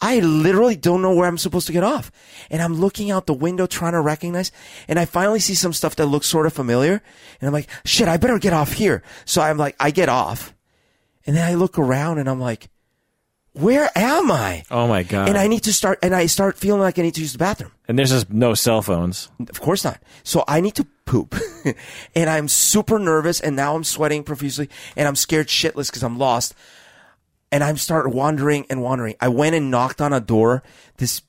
[0.00, 2.10] I literally don't know where I'm supposed to get off.
[2.50, 4.50] And I'm looking out the window trying to recognize
[4.88, 7.02] and I finally see some stuff that looks sort of familiar.
[7.40, 9.02] And I'm like, shit, I better get off here.
[9.24, 10.54] So I'm like, I get off
[11.26, 12.68] and then I look around and I'm like,
[13.54, 14.64] where am I?
[14.70, 15.28] Oh my god!
[15.28, 17.38] And I need to start, and I start feeling like I need to use the
[17.38, 17.72] bathroom.
[17.88, 19.30] and there's just no cell phones.
[19.48, 20.00] Of course not.
[20.22, 21.34] So I need to poop.
[22.14, 26.18] and I'm super nervous and now I'm sweating profusely and I'm scared shitless because I'm
[26.18, 26.54] lost.
[27.52, 29.14] And I'm start wandering and wandering.
[29.20, 30.62] I went and knocked on a door.
[30.96, 31.22] This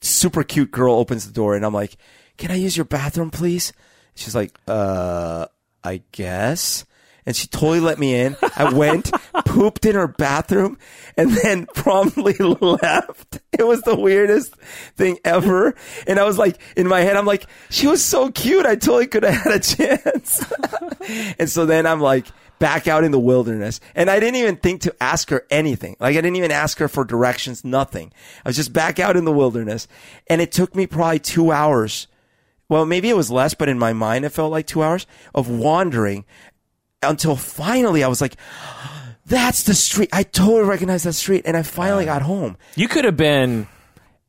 [0.00, 1.96] super cute girl opens the door and I'm like,
[2.38, 3.72] can I use your bathroom, please?
[4.14, 5.46] She's like, uh,
[5.84, 6.86] I guess.
[7.26, 8.36] And she totally let me in.
[8.56, 9.10] I went,
[9.44, 10.78] pooped in her bathroom,
[11.16, 13.40] and then promptly left.
[13.52, 14.56] It was the weirdest
[14.96, 15.74] thing ever.
[16.06, 18.66] And I was like, in my head, I'm like, she was so cute.
[18.66, 20.44] I totally could have had a chance.
[21.38, 22.26] and so then I'm like,
[22.60, 23.80] back out in the wilderness.
[23.96, 25.96] And I didn't even think to ask her anything.
[25.98, 28.12] Like I didn't even ask her for directions, nothing.
[28.44, 29.88] I was just back out in the wilderness.
[30.28, 32.06] And it took me probably two hours.
[32.68, 35.48] Well, maybe it was less, but in my mind, it felt like two hours of
[35.48, 36.24] wandering
[37.02, 38.36] until finally I was like,
[39.26, 40.10] that's the street.
[40.12, 41.42] I totally recognize that street.
[41.44, 42.56] And I finally got home.
[42.74, 43.68] You could have been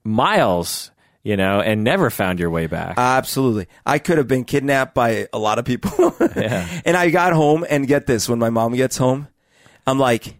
[0.04, 0.92] miles,
[1.24, 2.96] you know, and never found your way back.
[2.98, 3.68] Absolutely.
[3.86, 6.16] I could have been kidnapped by a lot of people.
[6.36, 6.68] Yeah.
[6.86, 9.28] And I got home and get this, when my mom gets home,
[9.86, 10.36] I'm like,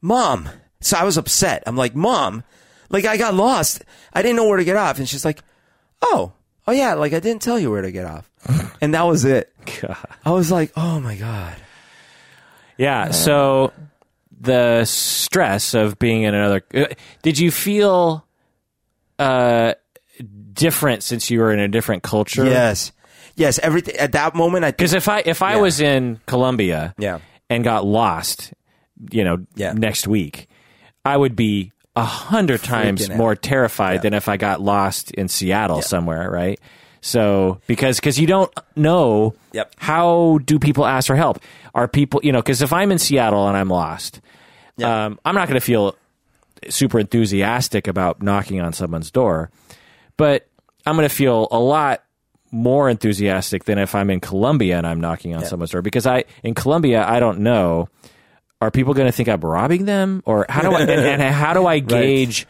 [0.00, 0.48] mom.
[0.80, 1.64] So I was upset.
[1.66, 2.44] I'm like, mom,
[2.90, 3.84] like I got lost.
[4.12, 4.98] I didn't know where to get off.
[4.98, 5.40] And she's like,
[6.00, 6.32] oh,
[6.66, 6.94] oh yeah.
[6.94, 8.28] Like I didn't tell you where to get off.
[8.80, 9.52] and that was it.
[9.80, 9.96] God.
[10.24, 11.56] I was like, oh my God.
[12.78, 13.10] Yeah.
[13.10, 13.72] So
[14.40, 16.62] the stress of being in another.
[16.74, 16.86] uh,
[17.22, 18.26] Did you feel
[19.18, 19.74] uh,
[20.52, 22.44] different since you were in a different culture?
[22.44, 22.92] Yes.
[23.34, 23.58] Yes.
[23.58, 25.60] Everything at that moment, I Because if I if I Yeah.
[25.60, 27.18] was in Colombia, Yeah.
[27.48, 28.52] and got lost,
[29.10, 29.72] you know, Yeah.
[29.72, 30.48] next week,
[31.04, 33.16] I would be a hundred times out.
[33.16, 34.00] more terrified Yeah.
[34.02, 36.60] than if I got lost in Seattle somewhere, right?
[37.00, 39.72] So because because you don't know Yep.
[39.78, 41.40] how do people ask for help?
[41.74, 42.40] Are people you know?
[42.40, 44.20] Because if I'm in Seattle and I'm lost,
[44.76, 45.06] Yeah.
[45.06, 45.96] um, I'm not going to feel
[46.68, 49.50] super enthusiastic about knocking on someone's door,
[50.16, 50.46] but
[50.84, 52.02] I'm going to feel a lot
[52.50, 56.24] more enthusiastic than if I'm in Colombia and I'm knocking on someone's door because I
[56.42, 57.88] in Colombia I don't know
[58.60, 60.22] are people going to think I'm robbing them?
[60.26, 62.46] Or how do I and, and how do I gauge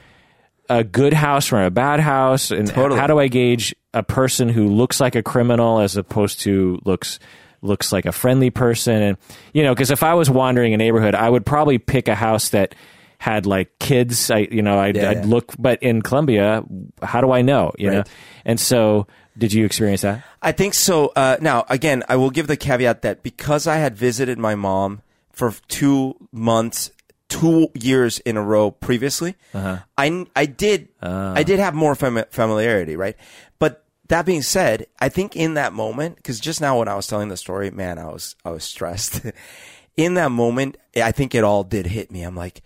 [0.68, 2.50] a good house from a bad house?
[2.50, 2.98] And Totally.
[3.00, 7.18] how do I gauge a person who looks like a criminal as opposed to looks
[7.62, 9.02] looks like a friendly person?
[9.02, 9.16] And
[9.52, 12.50] you know because if I was wandering a neighborhood I would probably pick a house
[12.50, 12.74] that
[13.18, 14.30] had like kids.
[14.30, 15.24] I you know I'd, Yeah, I'd yeah.
[15.26, 16.62] look but in Colombia
[17.02, 18.04] how do I know you know?
[18.44, 19.06] And so
[19.38, 20.24] did you experience that?
[20.40, 21.12] I think so.
[21.14, 25.02] Uh, now, again, I will give the caveat that because I had visited my mom
[25.36, 26.90] for two months,
[27.28, 29.78] two years in a row previously, Uh-huh.
[29.98, 31.34] I, I did, Ah.
[31.36, 33.16] I did have more fami- familiarity, right?
[33.58, 37.06] But that being said, I think in that moment, because just now when I was
[37.06, 39.20] telling the story, man, I was, I was stressed.
[39.96, 42.22] in that moment, I think it all did hit me.
[42.22, 42.62] I'm like,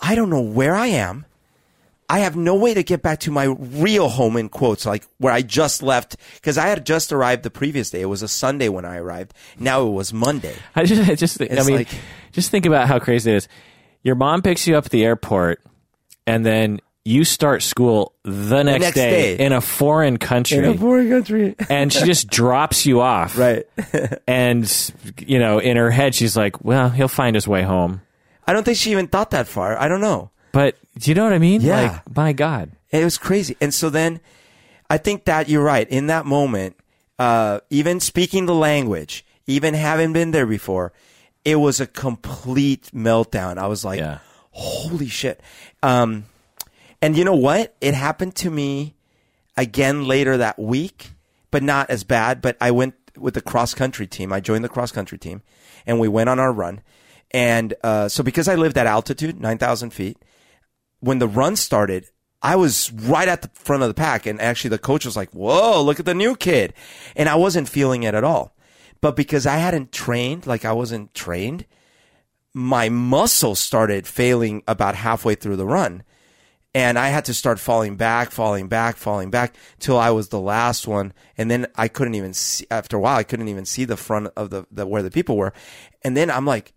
[0.00, 1.26] I don't know where I am.
[2.10, 5.32] I have no way to get back to my real home in quotes, like where
[5.32, 8.00] I just left, because I had just arrived the previous day.
[8.00, 9.34] It was a Sunday when I arrived.
[9.58, 10.54] Now it was Monday.
[10.74, 11.88] I just, I just, I mean, like-
[12.32, 13.48] just think about how crazy it is.
[14.02, 15.60] Your mom picks you up at the airport,
[16.26, 19.44] and then you start school the next, next day, day.
[19.44, 21.56] in a foreign country, In a foreign country.
[21.70, 23.36] and she just drops you off.
[23.36, 23.66] right.
[24.26, 28.02] And you know, in her head, she's like, "Well, he'll find his way home."
[28.46, 29.76] I don't think she even thought that far.
[29.78, 30.30] I don't know.
[30.52, 31.60] But do you know what I mean?
[31.60, 32.00] Yeah.
[32.06, 32.72] Like, my God.
[32.90, 33.56] It was crazy.
[33.60, 34.20] And so then
[34.88, 35.88] I think that you're right.
[35.88, 36.76] In that moment,
[37.18, 40.92] uh, even speaking the language, even having been there before,
[41.44, 43.58] it was a complete meltdown.
[43.58, 44.18] I was like, Yeah.
[44.50, 45.40] holy shit.
[45.82, 46.24] Um,
[47.02, 47.74] and you know what?
[47.80, 48.94] It happened to me
[49.56, 51.10] again later that week,
[51.50, 52.40] but not as bad.
[52.40, 54.32] But I went with the cross country team.
[54.32, 55.42] I joined the cross country team
[55.86, 56.80] and we went on our run.
[57.32, 60.16] And, uh, so because I lived at altitude, 9,000 feet,
[61.00, 62.06] when the run started,
[62.42, 64.26] I was right at the front of the pack.
[64.26, 66.74] And actually the coach was like, whoa, look at the new kid.
[67.16, 68.56] And I wasn't feeling it at all.
[69.00, 71.66] But because I hadn't trained, like I wasn't trained,
[72.52, 76.02] my muscles started failing about halfway through the run.
[76.74, 80.40] And I had to start falling back, falling back, falling back till I was the
[80.40, 81.12] last one.
[81.36, 84.28] And then I couldn't even see, after a while, I couldn't even see the front
[84.36, 85.52] of the, the where the people were.
[86.02, 86.74] And then I'm like,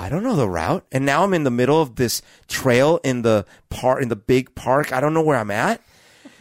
[0.00, 0.86] I don't know the route.
[0.90, 4.54] And now I'm in the middle of this trail in the park, in the big
[4.54, 4.94] park.
[4.94, 5.82] I don't know where I'm at.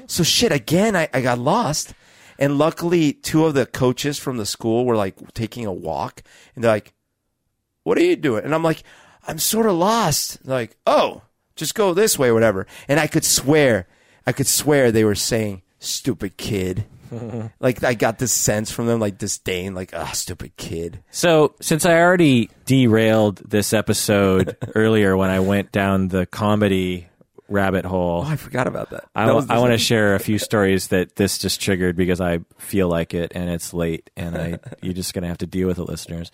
[0.08, 1.94] So shit, again, I, I got lost.
[2.40, 6.24] And luckily, two of the coaches from the school were like taking a walk
[6.56, 6.94] and they're like,
[7.84, 8.46] what are you doing?
[8.46, 8.84] And I'm like,
[9.28, 10.42] I'm sort of lost.
[10.46, 11.24] They're like, oh,
[11.58, 12.66] just go this way whatever.
[12.88, 13.88] And I could swear,
[14.26, 16.86] I could swear they were saying, stupid kid.
[17.60, 21.04] like I got this sense from them, like disdain, like ah, stupid kid.
[21.12, 27.08] So, since I already derailed this episode earlier when I went down the comedy
[27.48, 29.06] rabbit hole, Oh, I forgot about that.
[29.16, 32.22] I, That was the want to share a few stories that this just triggered because
[32.22, 35.68] I feel like it and it's late and I you're just gonna have to deal
[35.68, 36.32] with it, listeners.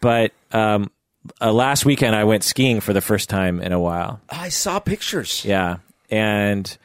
[0.00, 0.90] But um,
[1.40, 4.20] uh, last weekend I went skiing for the first time in a while.
[4.28, 5.44] I saw pictures.
[5.44, 5.78] Yeah,
[6.10, 6.76] and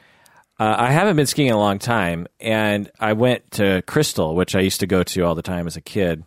[0.63, 4.55] uh, I haven't been skiing in a long time, and I went to Crystal, which
[4.55, 6.23] I used to go to all the time as a kid,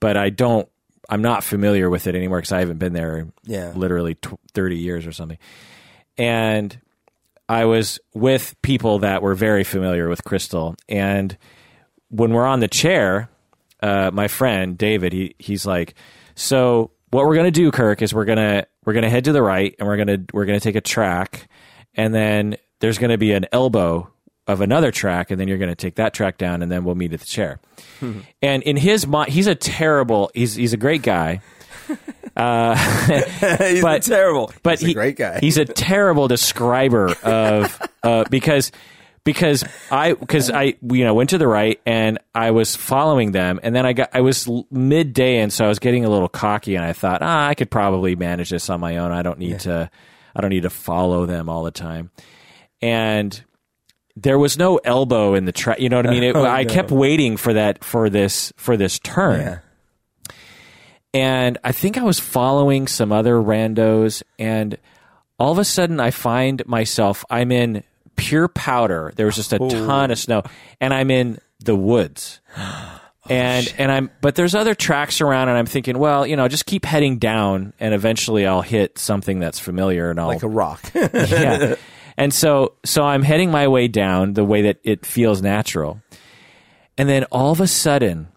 [0.00, 0.68] but I don't.
[1.08, 3.72] I'm not familiar with it anymore because I haven't been there Yeah.
[3.74, 5.38] literally tw- 30 years or something.
[6.16, 6.78] And
[7.48, 11.36] I was with people that were very familiar with Crystal, and
[12.10, 13.28] when we're on the chair,
[13.82, 15.94] uh, my friend David, he he's like,
[16.36, 19.74] so what we're gonna do, Kirk, is we're gonna we're gonna head to the right,
[19.78, 21.48] and we're gonna we're gonna take a track,
[21.94, 24.10] and then there's gonna be an elbow
[24.46, 27.12] of another track, and then you're gonna take that track down, and then we'll meet
[27.12, 27.60] at the chair.
[28.42, 30.30] and in his mind, he's a terrible.
[30.34, 31.40] He's he's a great guy.
[32.36, 34.52] he's But- terrible.
[34.62, 35.38] but he's he- a great guy.
[35.40, 38.72] He's a terrible describer of uh, because
[39.24, 43.60] because I because I you know went to the right and I was following them
[43.62, 46.74] and then I got I was midday and so I was getting a little cocky
[46.76, 49.60] and I thought ah I could probably manage this on my own I don't need
[49.60, 49.90] to
[50.34, 52.10] I don't need to follow them all the time
[52.82, 53.42] and
[54.16, 56.64] there was no elbow in the track you know what I mean it, Oh, I
[56.64, 56.72] no.
[56.72, 59.58] kept waiting for that for this for this turn yeah.
[61.14, 64.76] and I think I was following some other randos, and
[65.38, 67.82] all of a sudden I find myself I'm in
[68.16, 69.12] pure powder.
[69.16, 70.42] There was just a ton of snow,
[70.80, 72.40] and I'm in the woods.
[73.22, 76.48] Oh, and and I'm but there's other tracks around and I'm thinking, well, you know,
[76.48, 80.48] just keep heading down and eventually I'll hit something that's familiar and I'll like a
[80.48, 80.80] rock.
[80.94, 81.74] yeah.
[82.20, 86.00] And so so I'm heading my way down the way that it feels natural.
[86.98, 88.28] And then all of a sudden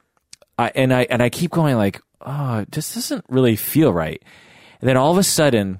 [0.57, 4.23] I and I and I keep going like, oh, this doesn't really feel right.
[4.81, 5.79] And then all of a sudden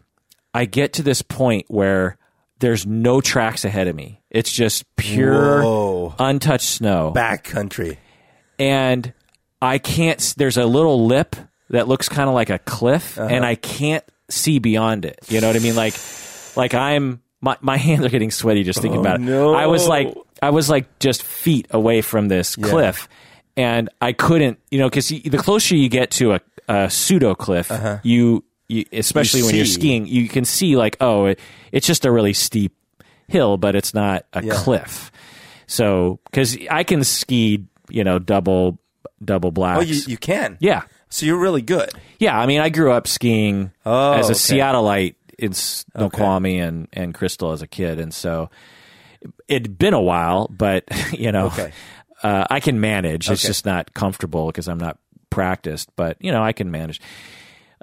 [0.53, 2.17] I get to this point where
[2.59, 4.21] there's no tracks ahead of me.
[4.29, 6.15] It's just pure Whoa.
[6.19, 7.97] untouched snow Backcountry.
[8.59, 9.13] and
[9.61, 10.19] I can't.
[10.37, 11.35] There's a little lip
[11.69, 13.29] that looks kind of like a cliff, Uh-huh.
[13.33, 15.19] and I can't see beyond it.
[15.29, 15.75] You know what I mean?
[15.75, 15.93] Like,
[16.57, 19.23] like I'm my my hands are getting sweaty just thinking about it.
[19.29, 19.53] Oh, no.
[19.53, 23.08] I was like, I was like just feet away from this cliff,
[23.56, 24.58] and I couldn't.
[24.71, 27.71] You know, because the closer you get to a, a pseudo cliff,
[28.03, 29.47] you, you especially Uh-huh.
[29.47, 31.39] You when you're skiing, you can see like, oh, it,
[31.71, 32.75] it's just a really steep
[33.27, 34.53] hill, but it's not a Yeah.
[34.56, 35.12] cliff.
[35.67, 38.79] So, because I can ski, you know, double
[39.23, 39.79] double blacks.
[39.79, 40.58] Oh, you, you can.
[40.60, 41.89] yeah, So you're really good.
[42.19, 42.38] yeah.
[42.38, 44.60] I mean, I grew up skiing Oh, as a okay.
[44.60, 48.49] Seattleite in Snoqualmie and and Crystal as a kid, and so
[49.47, 51.71] it'd been a while, but you know, Okay.
[52.23, 53.29] uh, I can manage.
[53.29, 54.97] It's just not comfortable because I'm not
[55.29, 57.01] practiced, but you know, I can manage.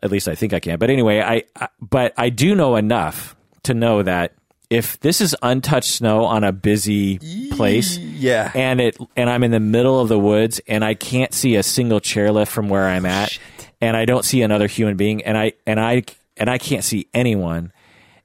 [0.03, 0.79] At least I think I can.
[0.79, 4.33] But anyway, I, I but I do know enough to know that
[4.71, 7.19] if this is untouched snow on a busy
[7.51, 8.51] place, Yeah.
[8.55, 11.63] and it and I'm in the middle of the woods and I can't see a
[11.63, 13.39] single chairlift from where I'm at
[13.81, 16.05] and I don't see another human being and I and I
[16.41, 17.73] and I can't see anyone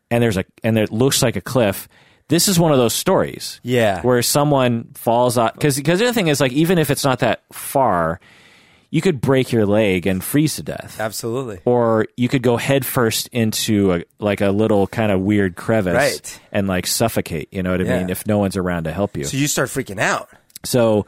[0.09, 1.87] and there's a and it looks like a cliff
[2.27, 4.01] this is one of those stories Yeah.
[4.01, 7.19] where someone falls out because because the other thing is like even if it's not
[7.19, 8.19] that far
[8.91, 11.59] you could break your leg and freeze to death Absolutely.
[11.65, 16.39] or you could go headfirst into a like a little kind of weird crevice Right.
[16.51, 17.97] and like suffocate you know what I Yeah.
[17.99, 20.29] mean if no one's around to help you So you start freaking out.
[20.63, 21.05] so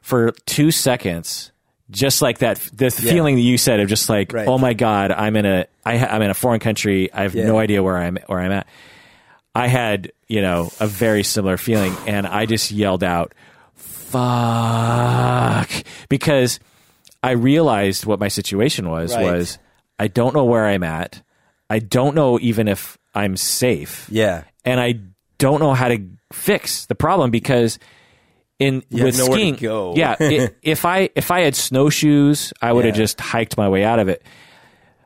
[0.00, 1.51] for two seconds,
[1.92, 4.48] just like that, the feeling that you said of just like, Right.
[4.48, 7.12] oh my god, I'm in a, I, ha- I'm in a foreign country.
[7.12, 7.46] I have Yeah.
[7.46, 8.66] no idea where I'm where I'm at.
[9.54, 13.34] I had, you know, a very similar feeling, and I just yelled out,
[13.76, 15.70] "Fuck!"
[16.08, 16.58] because
[17.22, 19.14] I realized what my situation was.
[19.14, 19.24] Right.
[19.24, 19.58] Was
[19.98, 21.22] I don't know where I'm at.
[21.70, 24.44] I don't know even if I'm safe Yeah.
[24.64, 24.94] and I
[25.38, 25.98] don't know how to
[26.32, 27.78] fix the problem because
[28.62, 29.94] in You with skiing, go.
[29.96, 33.02] yeah, i if I if I had snowshoes, I would have Yeah.
[33.02, 34.22] just hiked my way out of it.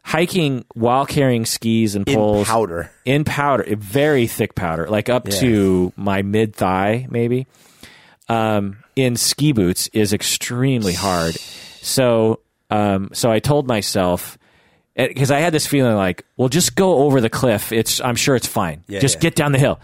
[0.04, 2.92] Hiking while carrying skis and In poles powder.
[3.04, 5.40] in powder, very thick powder, like up Yeah.
[5.40, 7.46] to my mid thigh, maybe.
[8.28, 11.34] Um, in ski boots is extremely hard.
[11.82, 12.40] So,
[12.70, 14.38] um, so I told myself
[14.96, 17.72] because I had this feeling like, well, just go over the cliff.
[17.72, 18.84] It's I'm sure it's fine.
[18.88, 19.20] Yeah, just yeah.
[19.22, 19.80] get down the hill.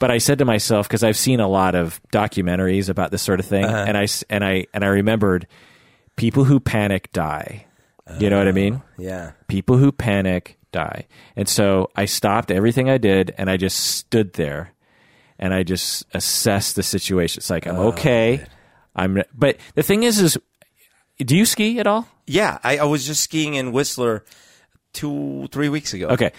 [0.00, 3.38] But I said to myself because I've seen a lot of documentaries about this sort
[3.38, 3.84] of thing, Uh-huh.
[3.86, 5.46] and I and I and I remembered
[6.16, 7.66] people who panic die.
[8.18, 8.82] You know what I mean?
[8.98, 9.32] Yeah.
[9.46, 11.06] people who panic die.
[11.36, 14.72] And so I stopped everything I did and I just stood there
[15.38, 17.38] and I just assessed the situation.
[17.38, 18.44] It's like, I'm Oh, okay.
[18.96, 19.22] I'm.
[19.32, 20.36] But the thing is, is
[21.18, 22.08] do you ski at all?
[22.26, 24.24] Yeah, I, I was just skiing in Whistler
[24.92, 26.08] two, three weeks ago.
[26.08, 26.32] Okay.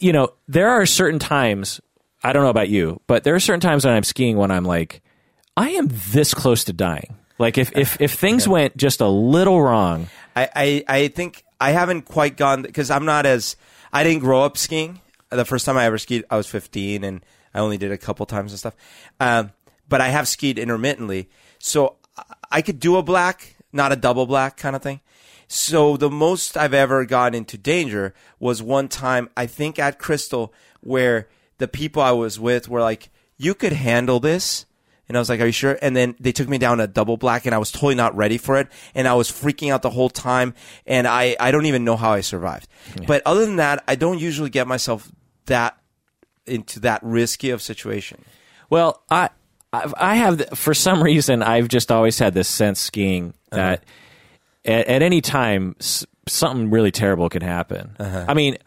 [0.00, 1.80] You know, there are certain times,
[2.24, 4.64] I don't know about you, but there are certain times when I'm skiing when I'm
[4.64, 5.02] like,
[5.56, 7.16] I am this close to dying.
[7.38, 11.72] Like if, if, if things went just a little wrong, I, I, I think I
[11.72, 13.56] haven't quite gone because I'm not as
[13.92, 15.00] I didn't grow up skiing.
[15.30, 18.26] The first time I ever skied, I was 15, and I only did a couple
[18.26, 18.76] times and stuff.
[19.18, 19.52] Um,
[19.88, 21.96] but I have skied intermittently, so
[22.50, 25.00] I could do a black, not a double black kind of thing.
[25.48, 30.52] So the most I've ever gotten into danger was one time, I think at Crystal,
[30.80, 31.28] where
[31.62, 33.08] the people I was with were like,
[33.38, 34.66] "You could handle this."
[35.08, 37.16] And I was like, "Are you sure?" And then they took me down a double
[37.16, 39.90] black, and I was totally not ready for it, and I was freaking out the
[39.90, 40.54] whole time,
[40.86, 42.66] and I I don't even know how I survived.
[43.06, 45.10] But other than that, I don't usually get myself
[45.46, 45.78] that
[46.46, 48.24] into that risky of situation.
[48.68, 49.30] Well, I
[49.72, 53.56] I have for some reason I've just always had this sense skiing uh-huh.
[53.56, 53.84] that
[54.64, 57.94] at, at any time s- something really terrible could happen.
[58.00, 58.24] Uh-huh.
[58.28, 58.58] I mean,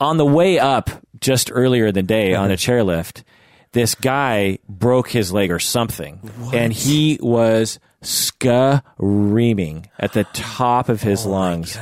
[0.00, 0.90] on the way up
[1.20, 3.22] just earlier in the day on a chairlift,
[3.72, 6.20] this guy broke his leg or something,
[6.52, 7.78] and he was
[8.98, 11.78] screaming at the top of his oh lungs,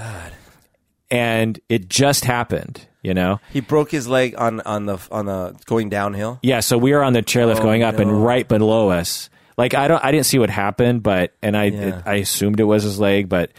[1.10, 2.86] and it just happened.
[3.02, 6.38] You know, He broke his leg on on the on the going downhill.
[6.42, 8.00] yeah, so we were on the chairlift Oh, going up, no.
[8.02, 11.64] and right below us, like I don't, I didn't see what happened, but and I,
[11.64, 12.00] Yeah.
[12.06, 13.50] I assumed it was his leg, but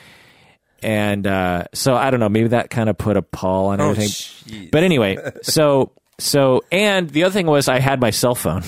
[0.85, 3.89] and uh, so I don't know, maybe that kind of put a pall on Oh,
[3.89, 4.69] everything.
[4.71, 8.61] But anyway, so so and the other thing was I had my cell phone,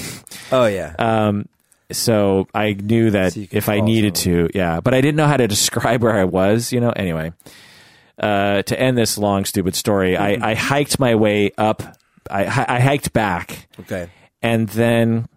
[0.52, 0.96] Oh yeah.
[0.98, 1.48] um,
[1.92, 5.38] so I knew that So if I needed to, yeah, but I didn't know how
[5.38, 6.90] to describe where I was, you know.
[6.90, 7.34] Anyway,
[8.18, 11.84] uh, to end this long stupid story, I, I hiked my way up.
[12.30, 14.10] I, I hiked back okay.
[14.42, 15.30] and then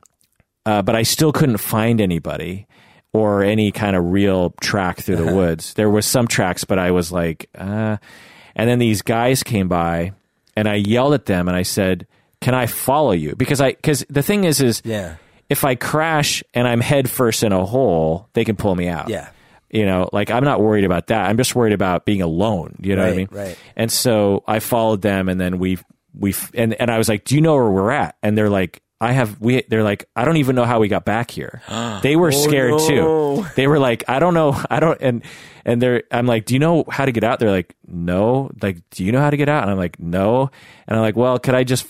[0.67, 2.67] uh, but I still couldn't find anybody
[3.13, 5.75] or any kind of real track through the woods.
[5.75, 7.97] There was some tracks, but I was like, uh.
[8.55, 10.13] and then these guys came by,
[10.57, 12.07] and I yelled at them, and I said,
[12.41, 15.17] "Can I follow you?" Because I because the thing is is Yeah.
[15.49, 19.09] if I crash and I'm head first in a hole, they can pull me out.
[19.09, 19.29] Yeah.
[19.73, 21.29] You know, like I'm not worried about that.
[21.29, 22.77] I'm just worried about being alone.
[22.81, 23.29] You know what I mean?
[23.31, 23.59] Right, right.
[23.77, 25.79] And so I followed them, and then we
[26.19, 28.83] we and and I was like, "Do you know where we're at?" And they're like,
[29.01, 31.63] "I have." We they're like, "I don't even know how we got back here."
[32.03, 33.43] they were scared Oh, no.
[33.43, 33.49] too.
[33.57, 34.61] They were like, "I don't know.
[34.71, 35.23] I don't." And
[35.65, 38.79] and they're I'm like, "Do you know how to get out?" They're like, "No." Like,
[38.91, 40.51] "Do you know how to get out?" And I'm like, "No."
[40.87, 41.87] And I'm like, "Well, could I just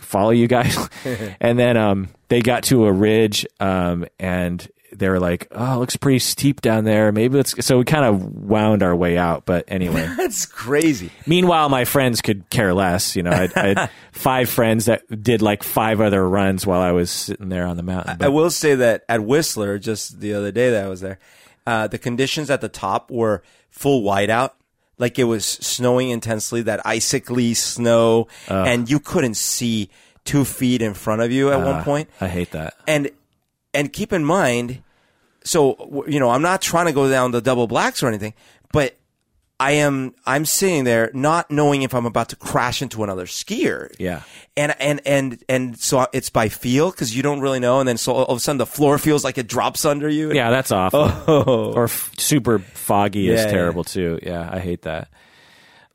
[0.00, 0.76] follow you guys?"
[1.40, 4.66] and then um they got to a ridge um and
[4.98, 7.12] they were like, "Oh, it looks pretty steep down there.
[7.12, 9.44] Maybe let's." So we kind of wound our way out.
[9.46, 10.06] But anyway.
[10.16, 11.10] That's crazy.
[11.26, 13.16] Meanwhile, my friends could care less.
[13.16, 16.92] You know, I, I had five friends that did like five other runs while I
[16.92, 18.18] was sitting there on the mountain.
[18.20, 21.18] I will say that at Whistler, just the other day that I was there,
[21.66, 24.50] uh, the conditions at the top were full whiteout.
[24.96, 29.90] Like it was snowing intensely, that icically snow, and you couldn't see
[30.24, 32.08] two feet in front of you at one point.
[32.20, 32.74] I hate that.
[32.86, 33.10] And
[33.72, 34.83] and keep in mind,
[35.44, 38.34] so you know, I'm not trying to go down the double blacks or anything,
[38.72, 38.96] but
[39.60, 43.94] I am I'm sitting there not knowing if I'm about to crash into another skier.
[43.98, 44.22] Yeah.
[44.56, 47.96] And and and and so it's by feel because you don't really know, and then
[47.96, 50.32] so all of a sudden the floor feels like it drops under you.
[50.32, 51.10] Yeah, that's awful.
[51.26, 51.72] Oh.
[51.72, 54.18] Or f- super foggy is Yeah, terrible too.
[54.22, 55.08] Yeah, I hate that.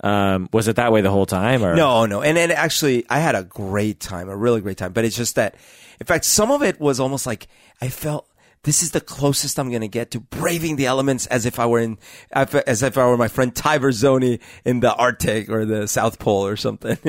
[0.01, 1.63] Um, was it that way the whole time?
[1.63, 2.21] Or No, no.
[2.21, 4.93] And and actually I had a great time, a really great time.
[4.93, 5.55] But it's just that
[5.99, 7.47] in fact some of it was almost like
[7.81, 8.25] I felt
[8.64, 11.66] this is the closest I'm going to get to braving the elements as if I
[11.66, 11.97] were in
[12.34, 16.45] as if I were my friend Ty Berzoni in the Arctic or the South Pole
[16.45, 16.97] or something.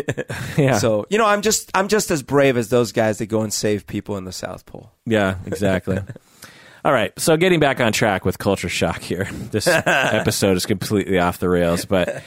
[0.57, 0.79] Yeah.
[0.79, 3.53] So, you know, I'm just I'm just as brave as those guys that go and
[3.53, 4.93] save people in the South Pole.
[5.07, 5.99] Yeah, exactly.
[6.85, 9.29] All right, so getting back on track with culture shock here.
[9.51, 12.23] This episode is completely off the rails, but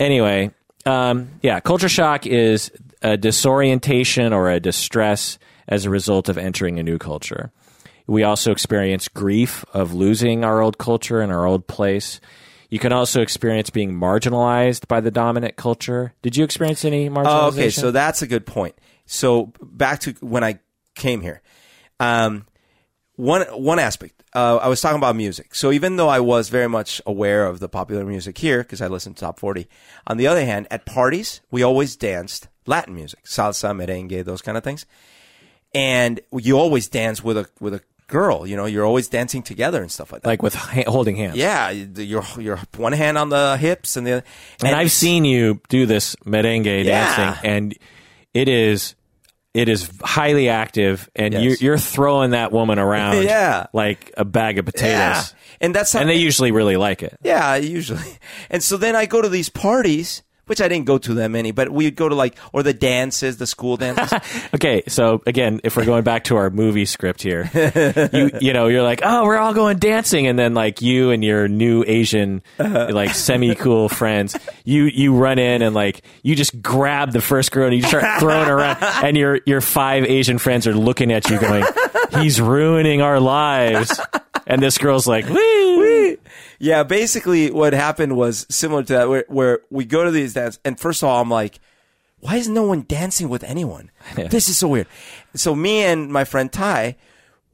[0.00, 0.50] anyway,
[0.86, 2.70] um, yeah, culture shock is
[3.02, 5.38] a disorientation or a distress
[5.68, 7.52] as a result of entering a new culture.
[8.06, 12.20] We also experience grief of losing our old culture and our old place.
[12.68, 16.14] You can also experience being marginalized by the dominant culture.
[16.22, 17.26] Did you experience any marginalization?
[17.26, 18.74] Oh, okay, so that's a good point.
[19.04, 20.58] So back to when I
[20.94, 21.42] came here,
[22.00, 22.46] um,
[23.16, 25.54] one one aspect uh, I was talking about music.
[25.54, 28.88] So even though I was very much aware of the popular music here because I
[28.88, 29.68] listened to top forty,
[30.06, 34.56] on the other hand, at parties we always danced Latin music, salsa, merengue, those kind
[34.56, 34.86] of things,
[35.74, 37.82] and you always dance with a with a
[38.12, 38.46] girl.
[38.46, 40.28] You know, you're always dancing together and stuff like that.
[40.28, 41.36] like with ha- holding hands.
[41.36, 44.24] yeah, you're you're one hand on the hips and the other,
[44.62, 47.16] And I've seen you do this merengue Yeah.
[47.16, 47.74] dancing, and
[48.34, 48.94] it is
[49.54, 51.42] it is highly active, and Yes.
[51.42, 53.66] you're, you're throwing that woman around Yeah.
[53.74, 54.90] like a bag of potatoes.
[54.94, 55.24] Yeah.
[55.60, 57.18] And that's how And they usually really like it.
[57.22, 58.18] Yeah, usually.
[58.50, 61.50] And so then I go to these parties, which I didn't go to that many,
[61.50, 64.12] but we'd go to like, or the dances, the school dances.
[64.54, 67.50] Okay, so again, if we're going back to our movie script here,
[68.12, 71.24] you you know, you're like, oh, we're all going dancing, and then like you and
[71.24, 72.88] your new Asian, uh-huh.
[72.92, 77.50] like semi cool friends, you you run in and like you just grab the first
[77.50, 81.30] girl and you start throwing around, and your your five Asian friends are looking at
[81.30, 81.64] you going,
[82.20, 83.98] he's ruining our lives,
[84.46, 86.18] and this girl's like, woo.
[86.62, 90.60] Yeah, basically what happened was similar to that, where, where we go to these dances,
[90.64, 91.58] and first of all, I'm like,
[92.20, 93.90] why is no one dancing with anyone?
[94.14, 94.86] This is so weird.
[95.34, 96.94] So me and my friend Ty,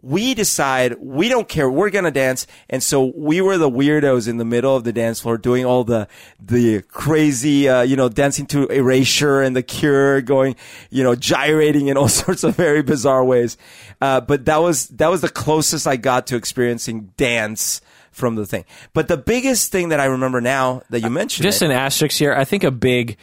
[0.03, 1.71] we decide we don't care.
[1.71, 5.21] We're gonna dance, and so we were the weirdos in the middle of the dance
[5.21, 6.07] floor doing all the
[6.39, 10.55] the crazy, uh, you know, dancing to Erasure and The Cure, going,
[10.91, 13.57] you know, gyrating in all sorts of very bizarre ways.
[14.03, 17.81] Uh, but that was that was the closest I got to experiencing dance
[18.19, 18.65] from the thing.
[18.93, 22.19] But the biggest thing that I remember now that you mentioned, Just it, an asterisk
[22.19, 22.35] here.
[22.35, 23.17] I think a big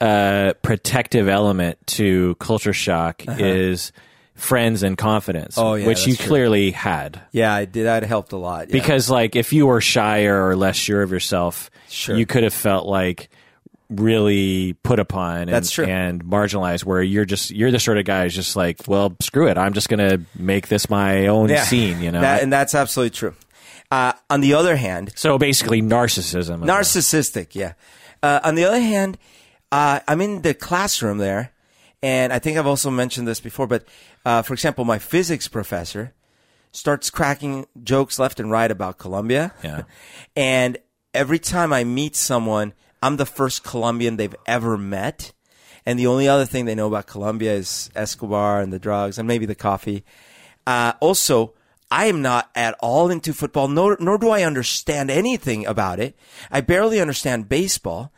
[0.00, 3.92] uh, protective element to culture shock is
[4.34, 5.70] friends and confidence, Uh-huh.
[5.70, 6.26] Oh, yeah, which you true.
[6.26, 7.20] clearly had.
[7.32, 7.86] yeah, I did.
[7.86, 8.72] That helped a lot yeah.
[8.72, 12.14] Because, like, if you were shyer or less sure of yourself, Sure.
[12.16, 13.30] you could have felt like
[13.88, 15.84] really put upon and, That's true.
[15.86, 19.46] and marginalized where you're just you're the sort of guy who's just like well screw
[19.46, 21.62] it i'm just gonna make this my own Yeah.
[21.62, 23.34] scene you know That- and that's absolutely true.
[23.90, 27.74] Uh, on the other hand, so basically narcissism narcissistic yeah
[28.22, 29.16] uh, on the other hand
[29.70, 31.52] uh, i'm in the classroom there
[32.02, 33.84] and i think i've also mentioned this before but
[34.24, 36.12] uh, for example my physics professor
[36.72, 39.82] starts cracking jokes left and right about colombia Yeah.
[40.36, 40.78] and
[41.14, 42.72] every time i meet someone
[43.02, 45.32] i'm the first colombian they've ever met
[45.88, 49.28] and the only other thing they know about Colombia is Escobar and the drugs and
[49.28, 50.04] maybe the coffee.
[50.66, 51.54] Uh, also,
[51.90, 56.16] I am not at all into football, nor, nor do I understand anything about it.
[56.50, 58.12] I barely understand baseball.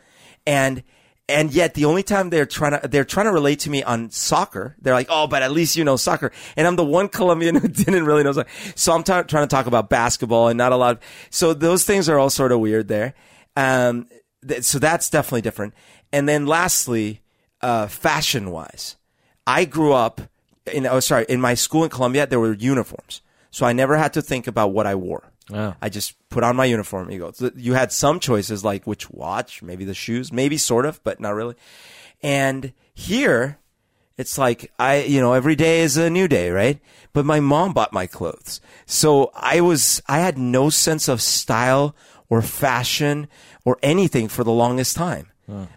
[0.47, 0.83] And,
[1.29, 4.11] and yet the only time they're trying to, they're trying to relate to me on
[4.11, 6.33] soccer, they're like, oh, but at least you know soccer.
[6.57, 8.51] And I'm the one Colombian who didn't really know soccer.
[8.75, 11.85] So I'm ta- trying to talk about basketball and not a lot of, so those
[11.85, 13.14] things are all sort of weird there.
[13.55, 14.09] Um,
[14.47, 15.75] th- so that's definitely different.
[16.11, 17.21] And then lastly,
[17.61, 18.97] uh, fashion wise,
[19.47, 20.23] I grew up
[20.73, 23.21] in, oh, sorry, in my school in Colombia, there were uniforms.
[23.51, 25.32] So I never had to think about what I wore.
[25.53, 25.74] Oh.
[25.80, 27.11] I just put on my uniform.
[27.11, 27.51] You go.
[27.57, 31.34] You had some choices like which watch, maybe the shoes, maybe sort of, but not
[31.34, 31.55] really.
[32.22, 33.59] And here,
[34.18, 36.80] it's like I, you know, every day is a new day, right?
[37.14, 38.61] But my mom bought my clothes.
[38.84, 41.96] So I was, I had no sense of style
[42.28, 43.28] or fashion
[43.64, 45.28] or anything for the longest time.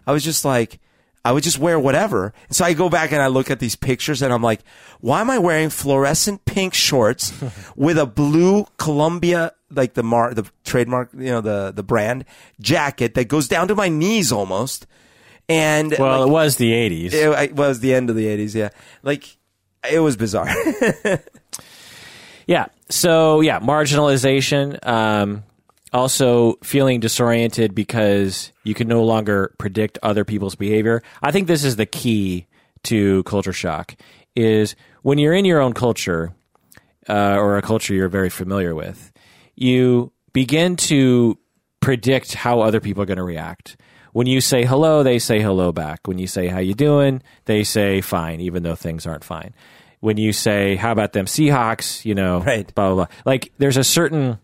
[0.06, 0.80] I was just like,
[1.24, 2.32] I would just wear whatever.
[2.50, 4.60] So I go back and I look at these pictures and I'm like,
[5.00, 7.32] why am I wearing fluorescent pink shorts
[7.76, 12.24] with a blue Columbia, like the mar, the trademark, you know, the, the brand
[12.60, 14.86] jacket that goes down to my knees almost.
[15.48, 18.54] And well like, it was the 80s it, it was the end of the 80s
[18.54, 18.68] yeah
[19.02, 19.36] like
[19.90, 20.48] it was bizarre
[22.46, 22.66] Yeah.
[22.88, 24.84] So yeah, marginalization.
[24.86, 25.44] Um,
[25.92, 31.02] also feeling disoriented because you can no longer predict other people's behavior.
[31.22, 32.46] I think this is the key
[32.84, 33.94] to culture shock.
[34.34, 36.32] Is when you're in your own culture
[37.08, 39.12] uh, or a culture you're very familiar with,
[39.54, 41.38] you begin to
[41.80, 43.76] predict how other people are going to react.
[44.12, 46.06] When you say hello, they say hello back.
[46.06, 49.54] When you say how you doing, they say fine, even though things aren't fine.
[50.00, 52.72] When you say how about them Seahawks, you know, Right.
[52.74, 53.16] blah blah blah.
[53.24, 54.38] Like there's a certain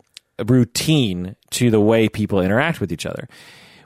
[0.45, 3.27] routine to the way people interact with each other.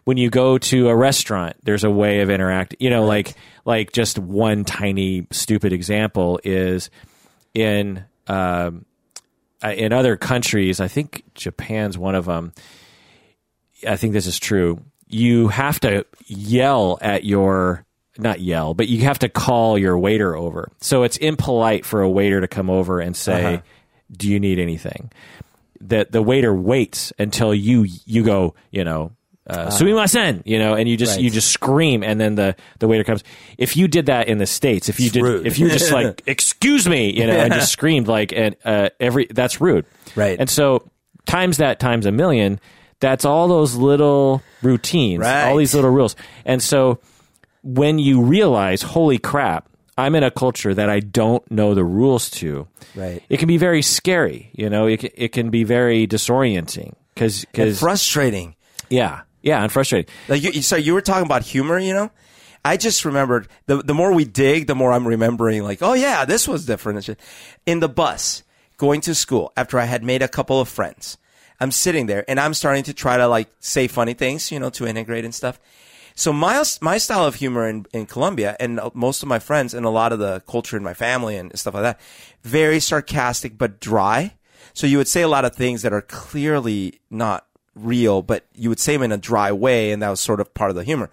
[0.04, 2.78] When you go to a restaurant, there's a way of interacting.
[2.82, 6.90] You know, like like just one tiny stupid example is
[7.54, 8.86] in um,
[9.64, 10.82] uh, in other countries.
[10.82, 12.54] I think Japan's one of them.
[13.88, 14.82] I think this is true.
[15.08, 17.86] You have to yell at your
[18.18, 20.70] not yell, but you have to call your waiter over.
[20.82, 23.62] So it's impolite for a waiter to come over and say,
[24.12, 25.12] "Do you need anything?"
[25.88, 29.12] That the waiter waits until you you go, you know,
[29.46, 31.24] uh, sumimasen, you know, and you just Right.
[31.24, 33.24] you just scream, and then the the waiter comes.
[33.58, 35.46] If you did that in the states, if you did, rude.
[35.46, 39.28] if you just like, excuse me, you know, and just screamed like, and uh, every
[39.30, 40.40] that's rude, Right.
[40.40, 40.90] And so
[41.26, 42.60] times that times a million,
[43.02, 45.50] that's all those little routines, Right.
[45.50, 46.16] all these little rules,
[46.46, 47.00] and so
[47.64, 49.68] when you realize, holy crap,
[49.98, 52.68] I'm in a culture that I don't know the rules to.
[52.96, 53.22] Right.
[53.30, 54.88] It can be very scary, you know.
[54.88, 57.46] It can, it can be very disorienting because
[57.80, 58.56] frustrating
[58.94, 60.14] yeah, yeah, and frustrating.
[60.28, 62.12] Like you, so you were talking about humor, you know.
[62.64, 65.64] I just remembered the the more we dig, the more I'm remembering.
[65.64, 67.10] Like, oh yeah, this was different.
[67.66, 68.44] In the bus
[68.78, 71.18] going to school after I had made a couple of friends,
[71.60, 74.70] I'm sitting there and I'm starting to try to like say funny things, you know,
[74.72, 75.60] to integrate and stuff.
[76.16, 79.86] So my my style of humor in, in Colombia and most of my friends and
[79.86, 82.00] a lot of the culture in my family and stuff like that,
[82.44, 84.36] very sarcastic but dry.
[84.74, 87.46] So you would say a lot of things that are clearly not
[87.76, 90.54] real, but you would say them in a dry way, and that was sort of
[90.54, 91.10] part of the humor.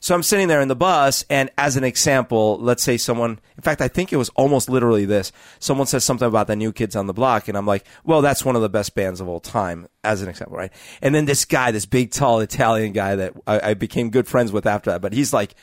[0.00, 3.62] So I'm sitting there in the bus, and as an example, let's say someone, in
[3.62, 5.32] fact, I think it was almost literally this.
[5.58, 8.44] Someone says something about the new kids on the block, and I'm like, well, that's
[8.44, 10.72] one of the best bands of all time, as an example, right?
[11.02, 14.52] And then this guy, this big, tall Italian guy that I, I became good friends
[14.52, 15.54] with after that, but he's like,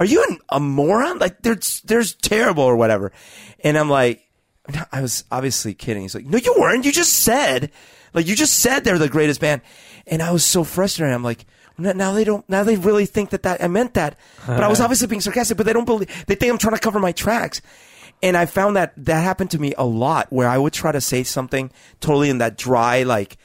[0.00, 1.18] are you an, a moron?
[1.18, 3.12] Like, there's, there's terrible or whatever.
[3.60, 4.28] And I'm like,
[4.90, 6.02] I was obviously kidding.
[6.02, 6.84] He's like, no, you weren't.
[6.84, 7.70] You just said,
[8.14, 9.62] like, you just said they're the greatest band.
[10.06, 11.14] And I was so frustrated.
[11.14, 11.44] I'm like,
[11.78, 14.16] now they don't, now they really think that, that I meant that.
[14.46, 16.80] But I was obviously being sarcastic, but they don't believe, they think I'm trying to
[16.80, 17.60] cover my tracks.
[18.22, 21.00] And I found that that happened to me a lot where I would try to
[21.00, 23.36] say something totally in that dry, like,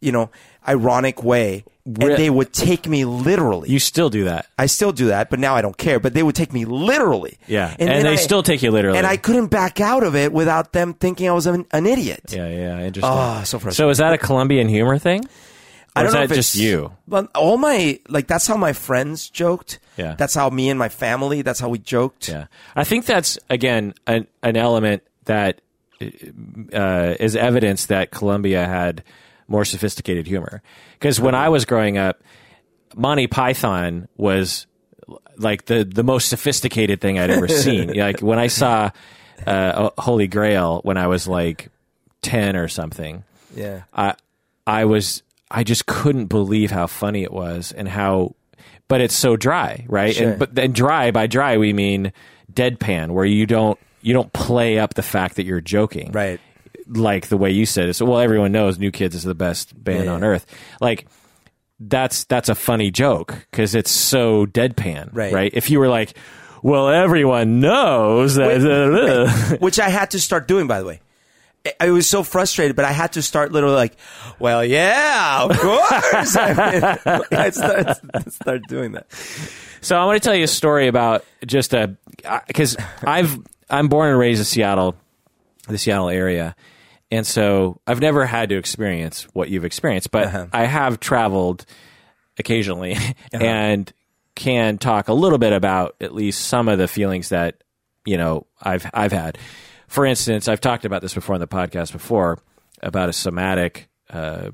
[0.00, 0.30] you know,
[0.66, 1.64] ironic way.
[1.86, 3.68] And they would take me literally.
[3.70, 4.46] You still do that.
[4.58, 6.00] I still do that, but now I don't care.
[6.00, 7.38] But they would take me literally.
[7.46, 7.76] Yeah.
[7.78, 8.96] And, then they I- still take you literally.
[8.96, 12.22] And I couldn't back out of it without them thinking I was an, an idiot.
[12.30, 13.02] yeah, yeah, interesting.
[13.04, 13.76] Ah, so frustrating.
[13.86, 15.28] so is that a Colombian humor thing?
[15.96, 16.92] I don't is know that if just it's- you?
[17.06, 19.78] But all my like that's how my friends joked.
[19.96, 20.14] Yeah.
[20.18, 21.42] That's how me and my family.
[21.42, 22.28] That's how we joked.
[22.28, 25.60] Yeah, I think that's again an an element that
[26.72, 29.02] uh, is evidence that Colombia had
[29.48, 30.62] more sophisticated humor.
[30.94, 32.22] Because when I was growing up,
[32.96, 34.66] Monty Python was
[35.36, 37.92] like the the most sophisticated thing I'd ever seen.
[37.98, 38.90] like when I saw
[39.46, 41.68] uh, Holy Grail when I was like
[42.22, 43.24] ten or something.
[43.54, 43.82] Yeah.
[43.92, 44.14] I
[44.66, 48.34] I was I just couldn't believe how funny it was and how
[48.88, 50.14] but it's so dry, right?
[50.14, 50.30] Sure.
[50.30, 52.12] And but then dry by dry we mean
[52.52, 56.12] deadpan where you don't you don't play up the fact that you're joking.
[56.12, 56.40] Right.
[56.86, 57.94] Like the way you said it.
[57.94, 60.28] So well everyone knows New Kids is the best band Yeah, on yeah.
[60.28, 60.46] earth.
[60.80, 61.06] Like
[61.80, 65.50] that's that's a funny joke cuz it's so deadpan, Right.
[65.54, 66.14] If you were like
[66.62, 69.56] well, everyone knows that.
[69.60, 71.00] Which I had to start doing, by the way.
[71.80, 73.96] I- was so frustrated, but I had to start literally like,
[74.38, 76.36] well, yeah, of course.
[76.36, 79.06] I, mean, I start, start doing that.
[79.80, 81.96] So I want to tell you a story about just a
[82.46, 83.38] because I've
[83.70, 84.94] I'm born and raised in Seattle,
[85.68, 86.54] the Seattle area,
[87.10, 90.46] and so I've never had to experience what you've experienced, but Uh-huh.
[90.52, 91.66] I have traveled
[92.38, 92.96] occasionally
[93.32, 93.92] and
[94.34, 97.62] can talk a little bit about at least some of the feelings that
[98.06, 99.38] you know I've I've had.
[99.94, 102.40] For instance, I've talked about this before on the podcast before
[102.82, 104.50] about a somatic, uh,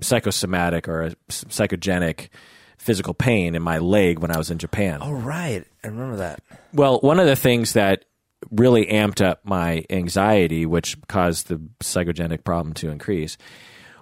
[0.00, 2.30] psychosomatic or a psychogenic
[2.76, 4.98] physical pain in my leg when I was in Japan.
[5.00, 5.64] Oh, right.
[5.84, 6.42] I remember that.
[6.72, 8.04] Well, one of the things that
[8.50, 13.38] really amped up my anxiety, which caused the psychogenic problem to increase,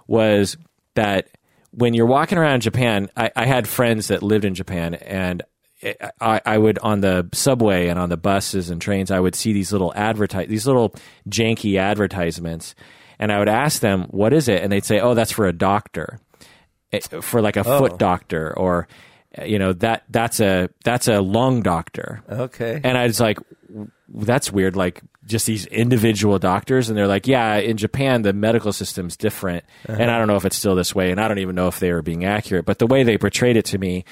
[0.07, 0.57] was
[0.95, 1.29] that
[1.69, 5.43] when you're walking around Japan, I, I had friends that lived in Japan, and
[6.21, 9.53] I, I would on the subway and on the buses and trains, I would see
[9.53, 10.95] these little advertise these little
[11.29, 12.75] janky advertisements,
[13.19, 15.53] and I would ask them, "What is it?" And they'd say, "Oh, that's for a
[15.53, 16.19] doctor."
[17.21, 18.87] for like a foot doctor or
[19.35, 22.79] uh, you know that that's a that's a lung doctor Okay.
[22.83, 23.39] and i was like
[24.09, 28.71] that's weird like just these individual doctors and they're like yeah in japan the medical
[28.71, 31.55] system's different and i don't know if it's still this way and i don't even
[31.55, 34.05] know if they were being accurate but the way they portrayed it to me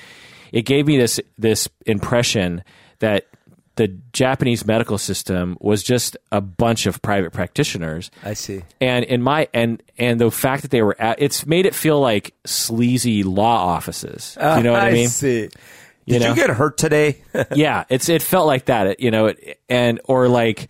[0.52, 2.64] it gave me this this impression
[3.00, 3.28] that
[3.76, 8.64] the japanese medical system was just a bunch of private practitioners I see.
[8.80, 12.00] and in my and and the fact that they were at it's made it feel
[12.00, 14.36] like sleazy law offices.
[14.40, 15.08] you ah, know what I mean?
[15.08, 15.50] see.
[16.06, 16.30] You Did know?
[16.30, 17.22] you get hurt today?
[17.56, 18.88] yeah, it's it felt like that.
[18.88, 20.70] It, you know, it, and or like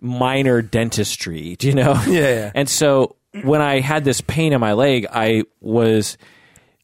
[0.00, 1.56] minor dentistry.
[1.58, 2.00] Do you know?
[2.06, 2.52] Yeah, yeah.
[2.54, 6.16] And so when I had this pain in my leg, I was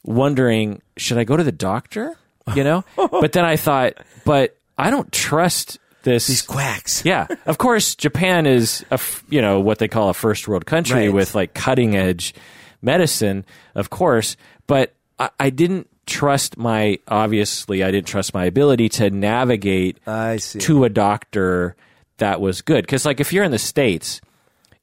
[0.05, 2.17] wondering, should I go to the doctor?
[2.55, 3.95] You know, but then I thought,
[4.25, 6.27] but I don't trust this.
[6.29, 7.05] These quacks.
[7.05, 10.65] Yeah, of course, Japan is a f- you know what they call a first world
[10.67, 11.13] country Right.
[11.13, 12.35] with like cutting edge
[12.83, 13.45] medicine,
[13.75, 14.37] of course.
[14.67, 20.37] But I, I didn't trust my obviously I didn't trust my ability to navigate I
[20.37, 20.61] see.
[20.61, 21.75] to a doctor
[22.19, 24.21] that was good because like if you're in the states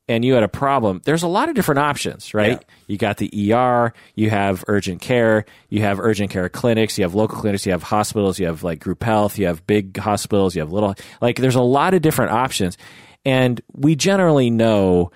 [0.07, 2.59] and you had a problem, there's a lot of different options, right?
[2.61, 2.75] Yeah.
[2.87, 7.15] You got the ER, you have urgent care, you have urgent care clinics, you have
[7.15, 10.61] local clinics, you have hospitals, you have like group health, you have big hospitals, you
[10.61, 12.77] have little, like there's a lot of different options.
[13.25, 15.11] And we generally know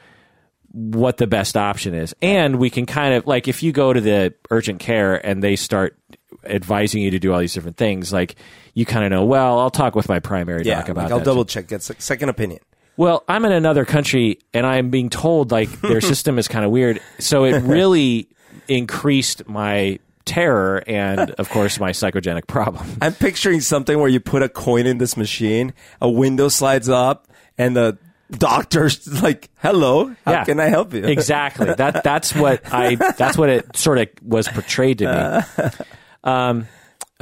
[0.72, 2.16] what the best option is.
[2.22, 5.56] And we can kind of, like, if you go to the urgent care and they
[5.56, 5.98] start
[6.46, 8.36] advising you to do all these different things, like,
[8.74, 9.26] you kind of know.
[9.26, 11.26] Well, I'll talk with my primary Yeah, doc about like I'll that.
[11.26, 12.60] double check, get a second opinion.
[12.98, 16.72] Well, I'm in another country and I'm being told like their system is kind of
[16.72, 17.00] weird.
[17.20, 18.28] So it really
[18.68, 22.86] increased my terror and, of course, my psychogenic problem.
[23.02, 27.28] I'm picturing something where you put a coin in this machine, a window slides up,
[27.58, 27.98] and the
[28.32, 30.43] doctor's like, "Hello, how Yeah.
[30.43, 31.74] can I help you?" exactly.
[31.74, 35.70] That that's what I that's what it sort of was portrayed to me.
[36.24, 36.68] Um,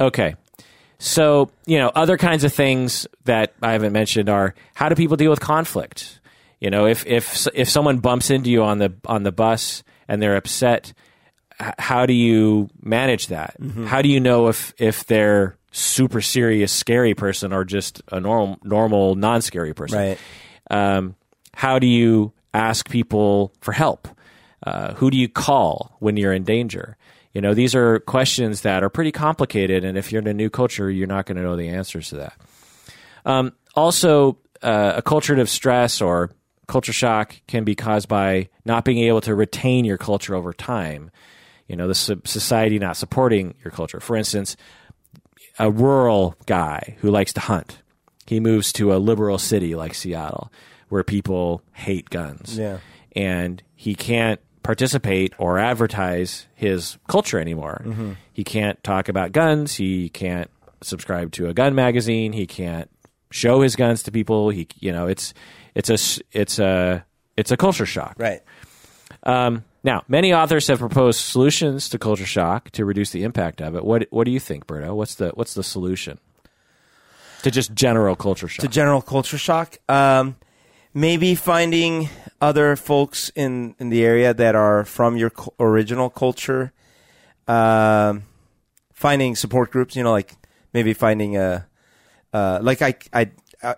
[0.00, 0.34] okay.
[0.98, 5.16] So, you know, other kinds of things that I haven't mentioned are how do people
[5.16, 6.20] deal with conflict?
[6.60, 10.22] You know, if if if someone bumps into you on the on the bus and
[10.22, 10.94] they're upset,
[11.78, 13.56] how do you manage that?
[13.86, 18.58] How do you know if if they're super serious scary person or just a normal
[18.62, 19.98] normal non-scary person?
[19.98, 20.18] Right.
[20.70, 21.14] Um,
[21.54, 24.08] how do you ask people for help?
[24.62, 26.96] Uh, who do you call when you're in danger?
[27.36, 30.48] You know, these are questions that are pretty complicated, and if you're in a new
[30.48, 32.32] culture, you're not going to know the answers to that.
[33.26, 36.30] Um, also, uh, a culture of stress or
[36.66, 41.10] culture shock can be caused by not being able to retain your culture over time.
[41.68, 44.00] You know, the so- society not supporting your culture.
[44.00, 44.56] For instance,
[45.58, 47.82] a rural guy who likes to hunt.
[48.26, 50.50] He moves to a liberal city like Seattle
[50.88, 52.56] where people hate guns.
[52.56, 52.78] Yeah.
[53.14, 57.84] And he can't participate or advertise his culture anymore.
[58.32, 59.76] He can't talk about guns.
[59.76, 60.50] He can't
[60.82, 62.32] subscribe to a gun magazine.
[62.32, 62.90] He can't
[63.30, 64.50] show his guns to people.
[64.50, 65.32] He, you know, it's
[65.74, 67.04] it's a it's a
[67.36, 68.16] it's a culture shock.
[68.18, 68.40] Right.
[69.22, 73.76] Um, now, many authors have proposed solutions to culture shock to reduce the impact of
[73.76, 73.84] it.
[73.84, 74.94] What What do you think, Berto?
[74.96, 76.18] What's the What's the solution
[77.42, 78.62] to just general culture shock?
[78.62, 79.76] to general culture shock.
[79.88, 80.34] Um,
[80.92, 82.08] maybe finding
[82.40, 86.72] other folks in, in the area that are from your original culture.
[87.48, 88.24] Um,
[88.92, 90.34] finding support groups, you know, like
[90.72, 91.66] maybe finding a,
[92.32, 93.30] uh, like I, I,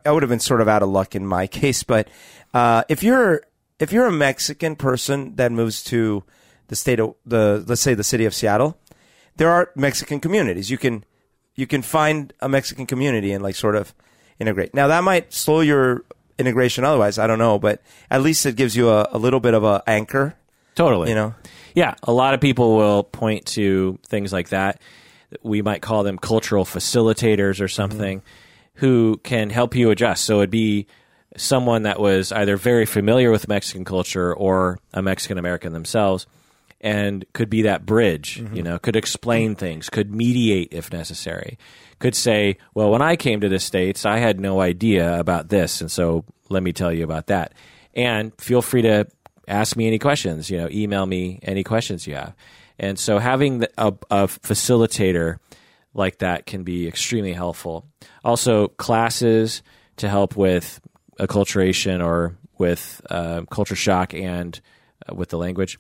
[0.05, 2.09] I would have been sort of out of luck in my case, but,
[2.55, 3.43] uh, if you're,
[3.79, 6.25] if you're a Mexican person that moves to
[6.69, 8.77] the state of the, let's say the city of Seattle,
[9.37, 10.71] there are Mexican communities.
[10.71, 11.05] You can,
[11.55, 13.95] you can find a Mexican community and like sort of
[14.39, 14.75] integrate.
[14.75, 16.05] Now that might slow your
[16.39, 17.19] integration otherwise.
[17.19, 19.83] I don't know, but at least it gives you a, a little bit of a
[19.87, 20.35] anchor,
[20.75, 21.09] totally.
[21.11, 21.35] you know?
[21.75, 24.81] Yeah, a lot of people will point to things like that.
[25.43, 28.79] We might call them cultural facilitators or something mm-hmm.
[28.87, 30.25] who can help you adjust.
[30.25, 30.87] So it'd be
[31.37, 36.27] someone that was either very familiar with Mexican culture or a Mexican American themselves
[36.81, 41.59] and could be that bridge, you know, could explain things, could mediate if necessary.
[41.99, 45.81] Could say, well, when I came to the States, I had no idea about this.
[45.81, 47.53] And so let me tell you about that.
[47.95, 49.09] And feel free to
[49.49, 52.35] ask me any questions, you know, email me any questions you have.
[52.79, 55.39] And so having the, a, a facilitator
[55.95, 57.87] like that can be extremely helpful.
[58.25, 59.63] Also, classes
[59.97, 60.81] to help with
[61.19, 64.61] acculturation or with uh, culture shock and
[65.09, 65.79] uh, with the language.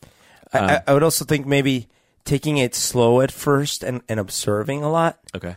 [0.52, 1.88] I, uh, I, I would also think maybe
[2.24, 5.18] taking it slow at first and, and observing a lot.
[5.34, 5.56] Okay.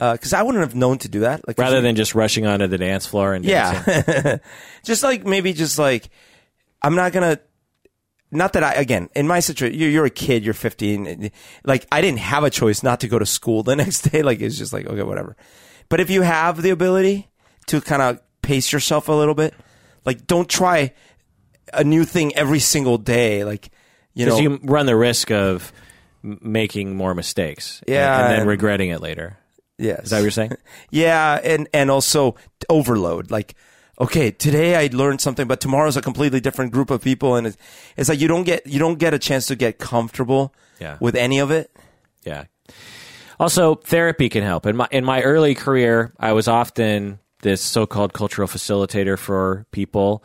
[0.00, 1.46] Uh, because I wouldn't have known to do that.
[1.46, 3.92] Like Rather than just rushing onto the dance floor and dancing.
[3.96, 4.38] yeah,
[4.84, 6.10] just like maybe just like
[6.80, 7.38] I'm not gonna.
[8.34, 11.30] Not that I again in my situation, you're, you're a kid, you're 15.
[11.64, 14.22] Like I didn't have a choice not to go to school the next day.
[14.22, 15.36] Like it's just like okay, whatever.
[15.88, 17.28] But if you have the ability
[17.66, 19.54] to kind of pace yourself a little bit,
[20.04, 20.94] like don't try
[21.72, 23.44] a new thing every single day.
[23.44, 23.70] Like
[24.14, 25.72] you know, Because you run the risk of
[26.24, 27.80] m- making more mistakes.
[27.86, 29.38] and- Yeah, And, then and- regretting it later.
[29.78, 30.04] yes.
[30.04, 30.52] Is that what you're saying?
[30.90, 32.34] Yeah, and and also
[32.68, 33.30] overload.
[33.30, 33.54] Like,
[34.00, 37.56] okay, today I learned something, but tomorrow's a completely different group of people, and it's,
[37.96, 40.96] it's like you don't get you don't get a chance to get comfortable Yeah.
[41.00, 41.70] with any of it.
[42.24, 42.44] Yeah.
[43.40, 44.66] Also, therapy can help.
[44.66, 50.22] In my in my early career, I was often this so-called cultural facilitator for people.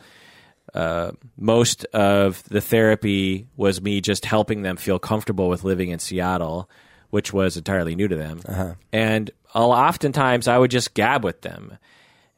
[0.78, 5.98] Uh, most of the therapy was me just helping them feel comfortable with living in
[5.98, 6.70] Seattle,
[7.10, 8.40] which was entirely new to them.
[8.92, 11.78] And I'll, oftentimes, I would just gab with them,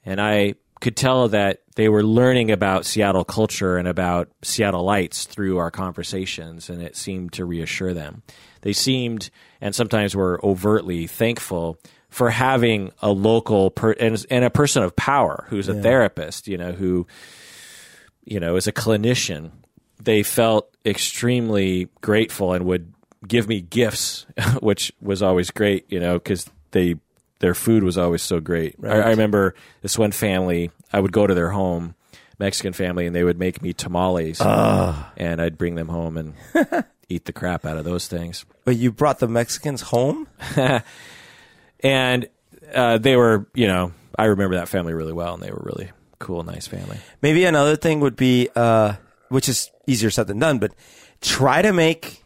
[0.07, 5.59] and I could tell that they were learning about Seattle culture and about Seattleites through
[5.59, 8.23] our conversations, and it seemed to reassure them.
[8.63, 9.29] They seemed,
[9.61, 11.77] and sometimes were overtly thankful
[12.09, 16.57] for having a local per- and, and a person of power who's a therapist, you
[16.57, 17.07] know, who
[18.25, 19.51] you know, as a clinician,
[20.03, 22.93] they felt extremely grateful and would
[23.27, 24.27] give me gifts,
[24.61, 26.97] which was always great, you know, because they
[27.41, 28.77] their food was always so great.
[28.85, 30.71] I, I remember this one family.
[30.93, 31.95] I would go to their home,
[32.39, 34.41] Mexican family, and they would make me tamales,
[35.17, 36.35] and I'd bring them home and
[37.09, 38.45] eat the crap out of those things.
[38.65, 40.29] But you brought the Mexicans home.
[41.83, 42.29] And
[42.75, 45.91] uh, they were, you know, I remember that family really well, and they were really
[46.21, 46.99] cool, nice family.
[47.23, 48.95] Maybe another thing would be, uh,
[49.29, 50.73] which is easier said than done, but
[51.21, 52.23] try to make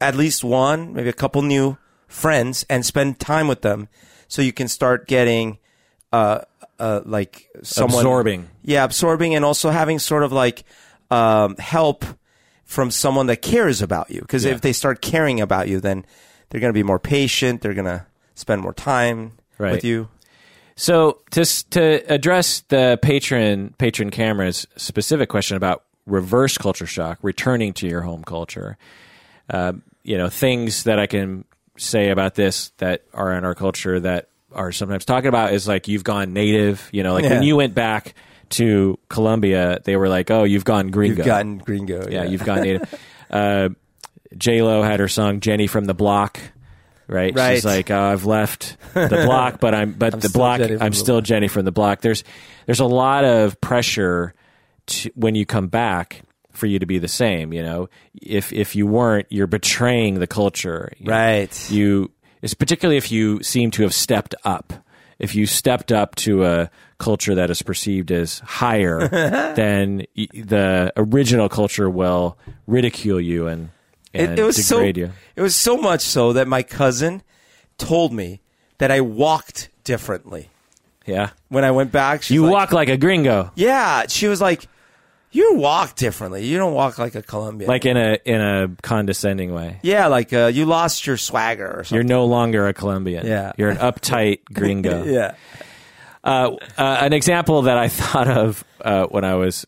[0.00, 1.76] at least one, maybe a couple new
[2.08, 3.88] friends and spend time with them
[4.26, 5.58] so you can start getting,
[6.12, 6.40] uh,
[6.80, 8.48] uh, like someone Absorbing.
[8.62, 10.64] Yeah, absorbing and also having sort of like,
[11.10, 12.04] um, help
[12.64, 14.22] from someone that cares about you.
[14.28, 14.52] Cause Yeah.
[14.52, 16.04] if they start caring about you, then
[16.50, 17.60] they're going to be more patient.
[17.62, 19.72] They're going to spend more time Right.
[19.72, 20.08] with you.
[20.76, 27.72] So to to address the patron patron camera's specific question about reverse culture shock, returning
[27.74, 28.76] to your home culture,
[29.50, 31.44] uh, you know, things that I can
[31.76, 35.88] say about this that are in our culture that are sometimes talking about is like
[35.88, 36.88] you've gone native.
[36.92, 38.14] You know, like when you went back
[38.50, 42.08] to Colombia, they were like, "Oh, you've gone gringo." You've gotten gringo.
[42.10, 42.94] yeah, you've gone native.
[43.30, 43.68] uh,
[44.36, 46.40] J Lo had her song "Jenny from the Block."
[47.06, 47.34] Right?
[47.36, 47.54] Right.
[47.54, 50.58] she's like, oh, I've left the block, but I'm but the still block.
[50.60, 52.00] Jenny I'm the still Jenny from the block.
[52.00, 52.24] There's
[52.66, 54.34] there's a lot of pressure
[54.86, 57.52] to, when you come back for you to be the same.
[57.52, 57.88] You know,
[58.22, 60.92] if if you weren't, you're betraying the culture.
[60.98, 61.70] You- Right.
[61.70, 62.10] You,
[62.42, 64.72] it's particularly if you seem to have stepped up.
[65.18, 69.08] If you stepped up to a culture that is perceived as higher,
[69.54, 72.36] then the original culture will
[72.66, 73.70] ridicule you and
[74.14, 75.10] it, it was so you.
[75.36, 77.22] it was so much so that my cousin
[77.78, 78.40] told me
[78.78, 80.50] that I walked differently
[81.06, 82.30] Yeah, when I went back.
[82.30, 84.66] you like, walk like a gringo, Yeah, she was like,
[85.32, 86.46] "You walk differently.
[86.46, 89.78] You don't walk like a Colombian." like in a in a condescending way.
[89.82, 91.96] yeah, like uh, you lost your swagger or something.
[91.96, 93.26] You're no longer a Colombian.
[93.26, 93.52] Yeah.
[93.58, 95.04] You're an uptight gringo.
[95.04, 95.34] yeah,
[96.22, 99.66] Uh, uh, an example that I thought of uh, when I was,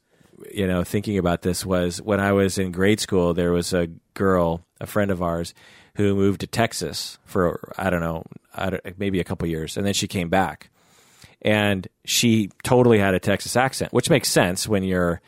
[0.52, 3.34] you know, thinking about this was when I was in grade school.
[3.34, 5.54] There was a girl, a friend of ours,
[5.96, 8.24] who moved to Texas for I don't know,
[8.54, 10.70] I don't, maybe a couple years, and then she came back,
[11.42, 15.20] and she totally had a Texas accent, which makes sense when you're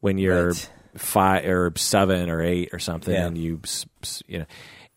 [0.00, 0.70] when you're Right.
[0.96, 3.26] five or seven or eight or something, Yeah.
[3.26, 3.60] and you
[4.26, 4.46] you know,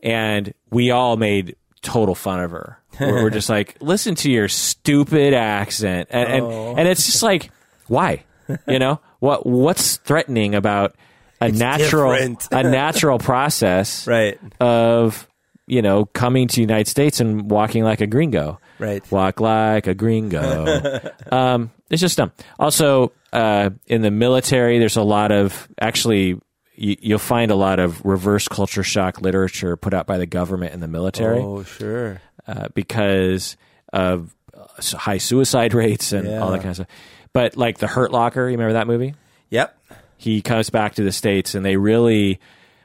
[0.02, 2.80] and we all made total fun of her.
[3.00, 6.76] We're, we're just like, listen to your stupid accent, and and, Oh.
[6.78, 7.52] and it's just like,
[7.88, 8.24] why,
[8.68, 10.96] you know, what what's threatening about
[11.40, 15.28] a natural a natural process right, of
[15.66, 18.60] you know coming to the United States and walking like a gringo.
[18.80, 19.02] right.
[19.12, 21.00] Walk like a gringo.
[21.32, 22.34] um, it's just dumb.
[22.60, 26.38] Also, uh, in the military, there's a lot of actually.
[26.76, 30.74] You, you'll find a lot of reverse culture shock literature put out by the government
[30.74, 32.20] in the military Oh, sure.
[32.48, 33.58] uh, because
[33.94, 36.88] of uh, high suicide rates and all that kind of stuff.
[37.34, 39.16] But like the Hurt Locker, you remember that movie?
[39.50, 39.78] Yep.
[40.18, 42.40] He comes back to the states, and they really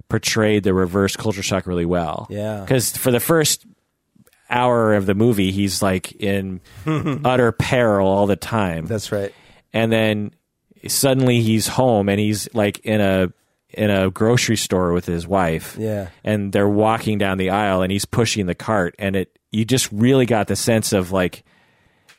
[0.09, 2.26] portrayed the reverse culture shock really well.
[2.30, 2.61] Yeah.
[2.61, 3.66] because for the first
[4.51, 9.32] hour of the movie, he's like in utter peril all the time, That's right.
[9.74, 10.30] and then
[10.86, 13.32] suddenly he's home and he's like in a
[13.70, 16.09] in a grocery store with his wife Yeah.
[16.24, 19.90] and they're walking down the aisle and he's pushing the cart and it you just
[19.92, 21.44] really got the sense of like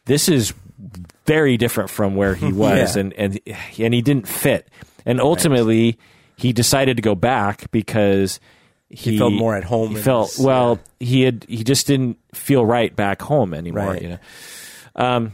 [0.06, 0.54] this is
[1.30, 3.02] very different from where he was Yeah.
[3.02, 3.40] and and
[3.78, 4.68] and he didn't fit
[5.06, 5.98] and ultimately
[6.38, 8.40] he decided to go back because
[8.90, 12.96] he, felt more at home he felt well he had he just didn't feel right
[12.96, 14.02] back home anymore Right.
[14.02, 14.20] you know
[14.96, 15.34] um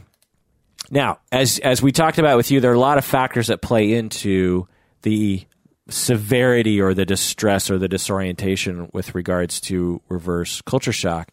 [0.90, 3.62] now as as we talked about with you there are a lot of factors that
[3.62, 4.68] play into
[5.02, 5.42] the
[5.88, 11.30] severity or the distress or the disorientation with regards to reverse culture shock.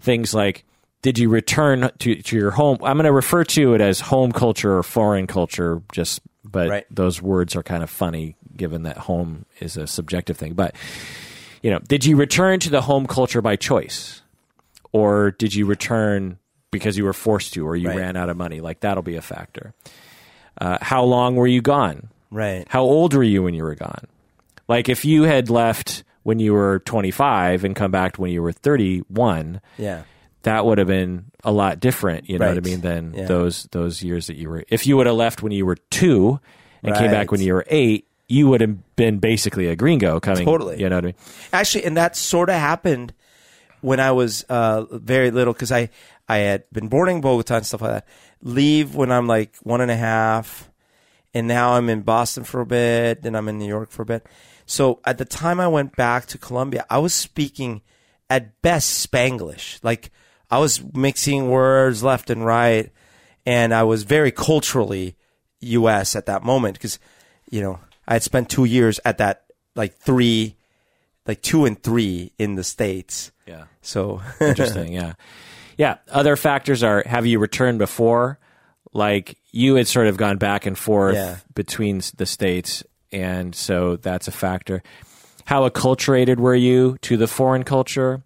[0.00, 0.64] Things like,
[1.02, 2.78] did you return to, to your home?
[2.82, 6.86] I'm going to refer to it as home culture or foreign culture, just, but Right.
[6.90, 10.54] those words are kind of funny given that home is a subjective thing.
[10.54, 10.74] But,
[11.62, 14.22] you know, did you return to the home culture by choice?
[14.92, 16.38] Or did you return
[16.70, 17.96] because you were forced to or you Right.
[17.98, 18.60] ran out of money?
[18.60, 19.72] Like, that'll be a factor.
[20.60, 22.08] Uh, how long were you gone?
[22.30, 22.64] Right.
[22.68, 24.06] How old were you when you were gone?
[24.68, 28.52] Like if you had left when you were 25 and come back when you were
[28.52, 30.02] 31, Yeah.
[30.42, 33.26] That would have been a lot different, you know what I mean, than Yeah.
[33.26, 34.64] those those years that you were.
[34.68, 36.38] If you would have left when you were 2
[36.82, 40.44] and came back when you were 8, you would have been basically a gringo coming,
[40.44, 40.80] Totally.
[40.80, 41.14] you know what I mean?
[41.52, 43.12] Actually, and that sort of happened
[43.82, 45.90] when I was uh, very little because I
[46.28, 48.06] I had been boarding Bogota and stuff like that.
[48.42, 50.70] Leave when I'm like one and a half,
[51.34, 54.06] and now I'm in Boston for a bit, then I'm in New York for a
[54.06, 54.26] bit.
[54.66, 57.82] So at the time I went back to Colombia, I was speaking
[58.30, 59.78] at best Spanglish.
[59.82, 60.10] Like
[60.52, 62.90] I was mixing words left and right,
[63.46, 65.16] and I was very culturally
[65.60, 66.14] U.S.
[66.14, 66.98] at that moment because
[67.50, 69.44] you know I had spent two years at that
[69.74, 70.56] like three
[71.26, 73.32] like two and three in the states.
[73.46, 73.64] Yeah.
[73.80, 75.14] So Interesting, yeah.
[75.78, 75.96] Yeah.
[76.10, 78.38] Other factors are have you returned before?
[78.92, 81.36] Like you had sort of gone back and forth Yeah.
[81.54, 84.82] between the states, and so that's a factor.
[85.46, 88.22] How acculturated were you to the foreign culture?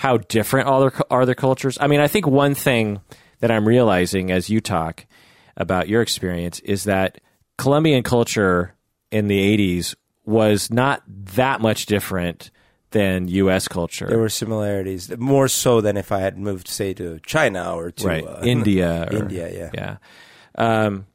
[0.00, 1.76] How different are their, are their cultures?
[1.78, 3.02] I mean, I think one thing
[3.40, 5.04] that I'm realizing as you talk
[5.58, 7.20] about your experience is that
[7.58, 8.74] Colombian culture
[9.10, 9.94] in the 80s
[10.24, 12.50] was not that much different
[12.92, 13.68] than U.S.
[13.68, 14.06] culture.
[14.06, 18.06] There were similarities, more so than if I had moved, say, to China or to
[18.06, 19.70] right uh, india or- India, yeah.
[19.74, 19.96] yeah
[20.54, 21.06] um,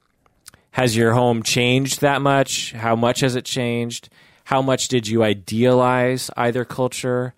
[0.72, 4.10] has your home changed that much how much has it changed
[4.46, 7.34] how much did you idealize either culture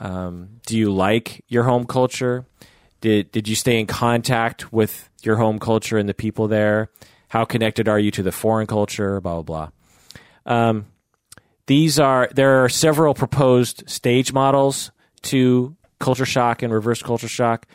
[0.00, 2.46] um, do you like your home culture?
[3.00, 6.90] Did did you stay in contact with your home culture and the people there?
[7.28, 9.20] How connected are you to the foreign culture?
[9.20, 9.70] Blah blah
[10.46, 10.58] blah.
[10.68, 10.86] Um,
[11.66, 14.90] these are there are several proposed stage models
[15.22, 17.66] to culture shock and reverse culture shock.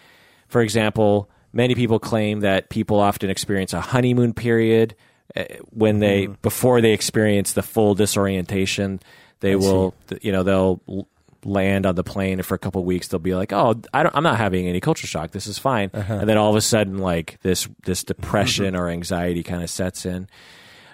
[0.47, 4.95] For example, many people claim that people often experience a honeymoon period
[5.35, 8.99] uh, when they before they experience the full disorientation.
[9.39, 11.07] They will, th- you know, they'll
[11.45, 14.03] land on the plane and for a couple of weeks they'll be like, "Oh, I
[14.03, 15.31] don't, I'm not having any culture shock.
[15.31, 19.43] This is fine." And then all of a sudden, like this this depression or anxiety
[19.43, 20.27] kind of sets in.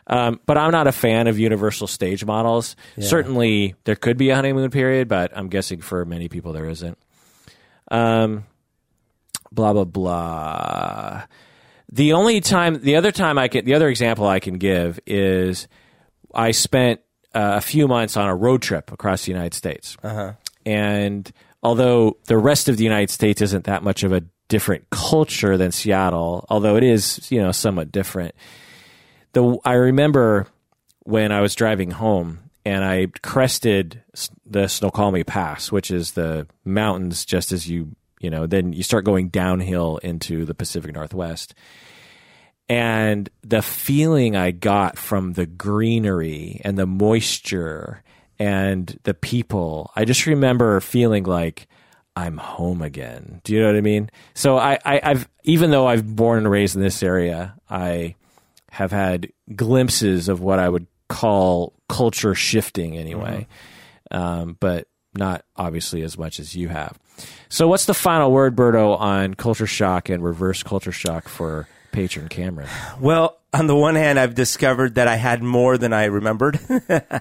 [0.08, 2.76] Um, but I'm not a fan of universal stage models.
[3.00, 6.98] Certainly, there could be a honeymoon period, but I'm guessing for many people there isn't.
[7.92, 8.46] Um,
[9.52, 11.24] blah blah blah.
[11.92, 15.68] The only time, the other time I can, the other example I can give is
[16.34, 17.02] I spent
[17.34, 19.98] uh, a few months on a road trip across the United States,
[20.66, 21.32] and
[21.64, 25.72] although the rest of the United States isn't that much of a different culture than
[25.72, 28.36] Seattle, although it is you know somewhat different.
[29.34, 30.48] The I remember
[31.04, 34.04] when I was driving home and I crested
[34.46, 39.06] the Snoqualmie Pass, which is the mountains just as you, you know, then you start
[39.06, 41.56] going downhill into the Pacific Northwest.
[42.68, 48.04] And the feeling I got from the greenery and the moisture
[48.40, 51.68] and the people, I just remember feeling like
[52.16, 53.42] I'm home again.
[53.44, 54.10] Do you know what I mean?
[54.34, 58.16] So I, I, I've even though I've born and raised in this area, I
[58.72, 63.48] have had glimpses of what I would call culture shifting anyway,
[64.12, 66.98] um, but not obviously as much as you have.
[67.50, 72.30] So, what's the final word, Berto, on culture shock and reverse culture shock for patron
[72.30, 72.70] Cameron?
[73.00, 76.60] Well, on the one hand, I've discovered that I had more than I remembered.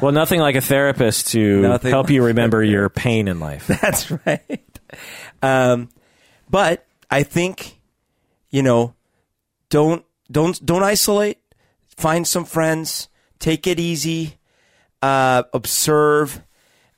[0.00, 3.66] Well, nothing like a therapist to Nothing help you remember your pain in life.
[3.82, 4.80] That's right.
[5.42, 5.88] Um,
[6.48, 7.80] but I think,
[8.50, 8.94] you know,
[9.70, 11.38] don't don't don't isolate.
[11.96, 13.08] Find some friends.
[13.38, 14.38] Take it easy.
[15.00, 16.42] Uh, observe.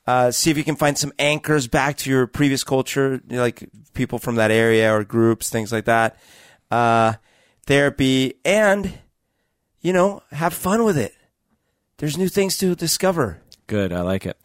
[0.07, 3.41] Uh, see if you can find some anchors back to your previous culture, you know,
[3.41, 6.19] like people from that area or groups, things like that.
[6.71, 7.15] Uh,
[7.67, 8.99] therapy and,
[9.81, 11.15] you know, have fun with it.
[11.99, 13.41] There's new things to discover.
[13.67, 13.93] Good.
[13.93, 14.37] I like it.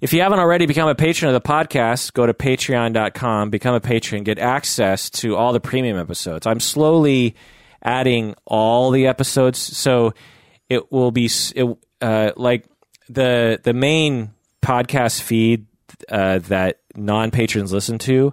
[0.00, 3.80] If you haven't already become a patron of the podcast, go to patreon.com, become a
[3.80, 6.46] patron, get access to all the premium episodes.
[6.46, 7.34] I'm slowly
[7.82, 9.58] adding all the episodes.
[9.58, 10.14] So
[10.68, 12.66] it will be it, uh, like
[13.08, 14.30] the, the main
[14.62, 15.66] podcast feed
[16.08, 18.32] uh, that non patrons listen to.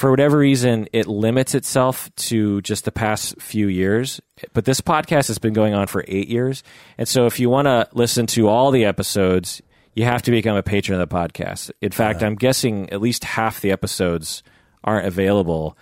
[0.00, 4.18] For whatever reason, it limits itself to just the past few years.
[4.54, 6.62] But this podcast has been going on for eight years.
[6.96, 9.60] And so if you want to listen to all the episodes,
[9.94, 11.70] you have to become a patron of the podcast.
[11.82, 14.42] In fact, I'm guessing at least half the episodes
[14.82, 15.76] aren't available.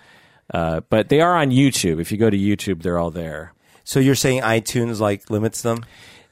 [0.53, 2.01] Uh, but they are on YouTube.
[2.01, 3.53] If you go to YouTube, they're all there.
[3.85, 5.85] So you're saying iTunes like limits them?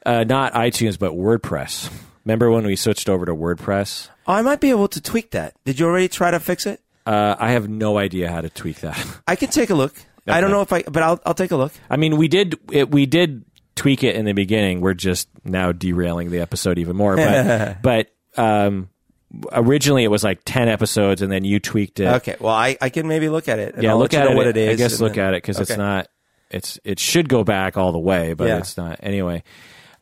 [0.05, 1.89] Uh, not iTunes, but WordPress.
[2.25, 4.09] Remember when we switched over to WordPress?
[4.27, 5.53] Oh, I might be able to tweak that.
[5.63, 6.81] Did you already try to fix it?
[7.07, 8.97] Uh, I have no idea how to tweak that.
[9.27, 9.93] I can take a look.
[10.27, 11.71] I don't know if I, but I'll I'll take a look.
[11.89, 13.45] I mean, we did it, we did
[13.75, 14.81] tweak it in the beginning.
[14.81, 17.15] We're just now derailing the episode even more.
[17.15, 18.89] But but um,
[19.53, 22.07] originally it was like ten episodes, and then you tweaked it.
[22.07, 23.75] Okay, well I, I can maybe look at it.
[23.75, 24.35] and Yeah, I'll look at it.
[24.35, 24.69] what it is.
[24.71, 26.09] I guess look then- at it because it's not.
[26.49, 28.57] It's it should go back all the way, but Yeah.
[28.57, 29.43] it's not anyway.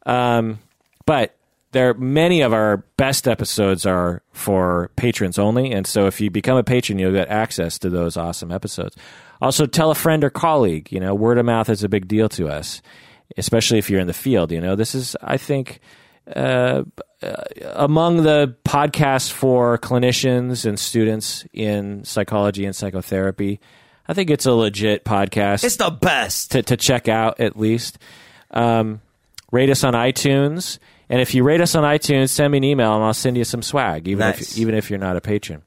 [0.07, 0.57] Um,
[1.05, 1.35] but
[1.75, 6.57] there many of our best episodes are for patrons only, and so if you become
[6.57, 8.95] a patron, you'll get access to those awesome episodes.
[9.41, 10.91] Also, tell a friend or colleague.
[10.91, 12.81] You know, word of mouth is a big deal to us,
[13.37, 14.51] especially if you're in the field.
[14.51, 15.79] You know, this is I think
[16.35, 16.83] uh,
[17.21, 17.33] uh,
[17.73, 23.59] among the podcasts for clinicians and students in psychology and psychotherapy.
[24.07, 26.51] I think it's a legit podcast It's the best.
[26.51, 27.97] to, to check out at least.
[28.51, 29.01] Um,
[29.51, 30.77] rate us on iTunes,
[31.09, 33.43] and if you rate us on iTunes, send me an email and I'll send you
[33.43, 34.53] some swag, even Nice.
[34.53, 35.63] if even if you're not a patron.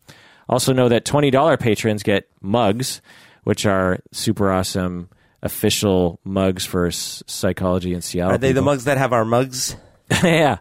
[0.48, 3.02] Also, know that $20 patrons get mugs,
[3.44, 5.10] which are super awesome
[5.42, 8.34] official mugs for psychology in Seattle.
[8.34, 9.76] Are they the mugs that have our mugs?
[10.24, 10.58] yeah.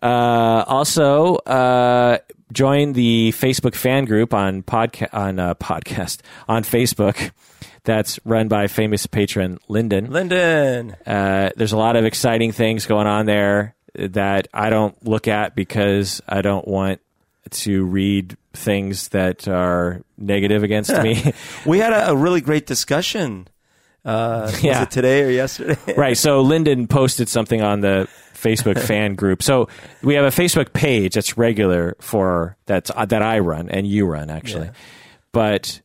[0.00, 2.18] Uh, also, uh,
[2.52, 7.32] join the Facebook fan group on podca- on uh, podcast on Facebook.
[7.84, 10.10] That's run by famous patron Lyndon.
[10.10, 10.94] Lyndon.
[11.06, 15.54] Uh, there's a lot of exciting things going on there that I don't look at
[15.54, 17.00] because I don't want
[17.50, 21.32] to read things that are negative against me.
[21.66, 23.48] We had a, a really great discussion.
[24.04, 24.82] Uh, Yeah.
[24.82, 25.76] It today or yesterday?
[25.96, 26.16] right.
[26.16, 29.42] So Lyndon posted something on the Facebook fan group.
[29.42, 29.68] So
[30.02, 34.06] we have a Facebook page that's regular for that's uh, that I run and you
[34.06, 34.70] run actually,
[35.32, 35.80] but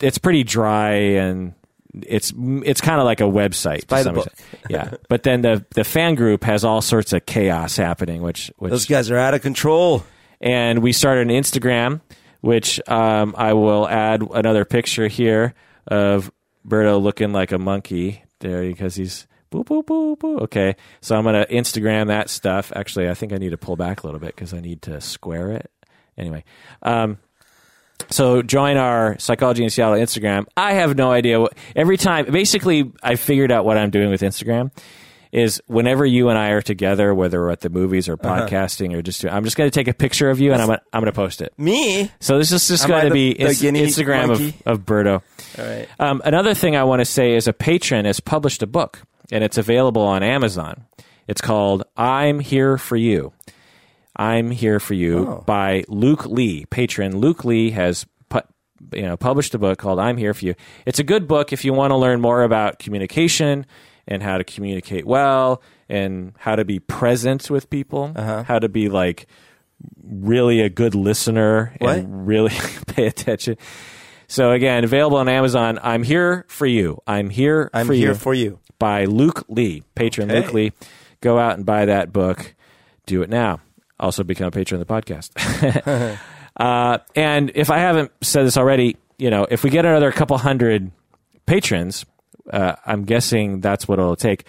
[0.00, 1.54] it's pretty dry and
[2.02, 3.86] it's it's kind of like a website.
[3.86, 4.26] by the some book.
[4.26, 4.60] extent.
[4.68, 4.94] yeah.
[5.08, 8.86] But then the the fan group has all sorts of chaos happening, which which Those
[8.86, 10.04] guys are out of control.
[10.40, 12.00] and we started an Instagram,
[12.40, 15.54] which um, I will add another picture here
[15.86, 16.30] of
[16.66, 20.38] Berto looking like a monkey there because he's boo boo boo boo.
[20.40, 22.72] Okay, so I'm gonna Instagram that stuff.
[22.74, 25.00] Actually, I think I need to pull back a little bit because I need to
[25.00, 25.70] square it.
[26.16, 26.44] Anyway,
[26.82, 27.18] um,
[28.10, 30.46] so join our psychology in Seattle Instagram.
[30.56, 32.26] I have no idea what every time.
[32.30, 34.70] Basically, I figured out what I'm doing with Instagram
[35.32, 38.46] is whenever you and I are together, whether we're at the movies or Uh-huh.
[38.46, 40.82] podcasting or just, I'm just going to take a picture of you and I'm gonna,
[40.92, 41.52] I'm going to post it.
[41.58, 42.08] Me?
[42.20, 44.54] So this is just going to be the ins- Instagram monkey?
[44.64, 45.22] of, of Berto.
[45.58, 45.88] All right.
[45.98, 49.42] Um, another thing I want to say is a patron has published a book and
[49.42, 50.84] it's available on Amazon.
[51.26, 53.32] It's called I'm Here for You.
[54.16, 55.42] I'm Here for You Oh.
[55.46, 56.64] by Luke Lee.
[56.66, 58.40] Patron Luke Lee has pu-
[58.92, 60.54] you know published a book called I'm Here for You.
[60.86, 63.66] It's a good book if you want to learn more about communication
[64.06, 68.44] and how to communicate well and how to be present with people, Uh-huh.
[68.44, 69.26] how to be like
[70.02, 71.98] really a good listener What?
[71.98, 72.52] and really
[72.86, 73.56] pay attention.
[74.28, 75.78] So again, available on Amazon.
[75.82, 77.00] I'm here for you.
[77.06, 78.58] I'm here I'm for here you for you.
[78.78, 80.40] by Luke Lee, patron Okay.
[80.42, 80.72] Luke Lee.
[81.20, 82.54] Go out and buy that book.
[83.06, 83.60] Do it now.
[83.98, 86.18] Also become a patron of the podcast.
[86.56, 90.36] uh, and if I haven't said this already, you know, if we get another couple
[90.38, 90.90] hundred
[91.46, 92.04] patrons,
[92.52, 94.46] uh, I'm guessing that's what it'll take.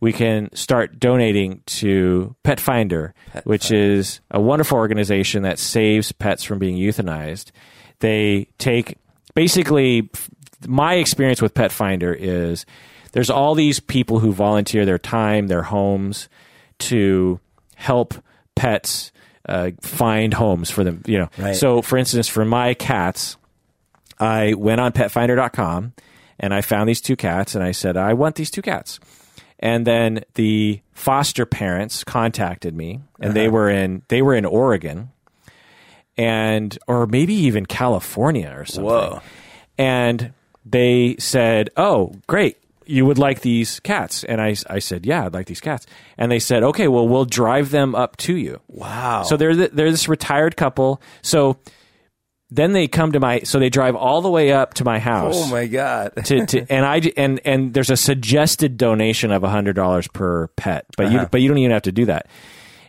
[0.00, 3.14] We can start donating to Pet Finder,
[3.44, 7.50] which is a wonderful organization that saves pets from being euthanized.
[7.98, 8.96] They take
[9.34, 10.10] basically
[10.66, 12.66] my experience with Pet Finder is
[13.12, 16.28] there's all these people who volunteer their time, their homes
[16.80, 17.40] to
[17.76, 18.14] help
[18.54, 19.12] pets
[19.48, 21.02] uh, find homes for them.
[21.06, 21.56] You know, Right.
[21.56, 23.36] so for instance, for my cats,
[24.18, 25.92] I went on petfinder.com
[26.38, 29.00] and I found these two cats and I said, I want these two cats.
[29.58, 35.10] And then the foster parents contacted me and they were in they were in Oregon
[36.16, 38.84] and or maybe even California or something.
[38.84, 39.20] Whoa.
[39.78, 40.32] And
[40.64, 42.58] they said, "Oh, great.
[42.90, 45.86] You would like these cats." And I I said, "Yeah, I'd like these cats."
[46.18, 49.22] And they said, "Okay, well, we'll drive them up to you." Wow.
[49.22, 51.00] So they're th- they're this retired couple.
[51.22, 51.56] So
[52.50, 55.34] then they come to my so they drive all the way up to my house.
[55.36, 56.12] oh my god.
[56.24, 60.84] to, to and I and and there's a suggested donation of hundred dollars per pet,
[60.96, 61.28] but you Uh-huh.
[61.30, 62.26] but you don't even have to do that.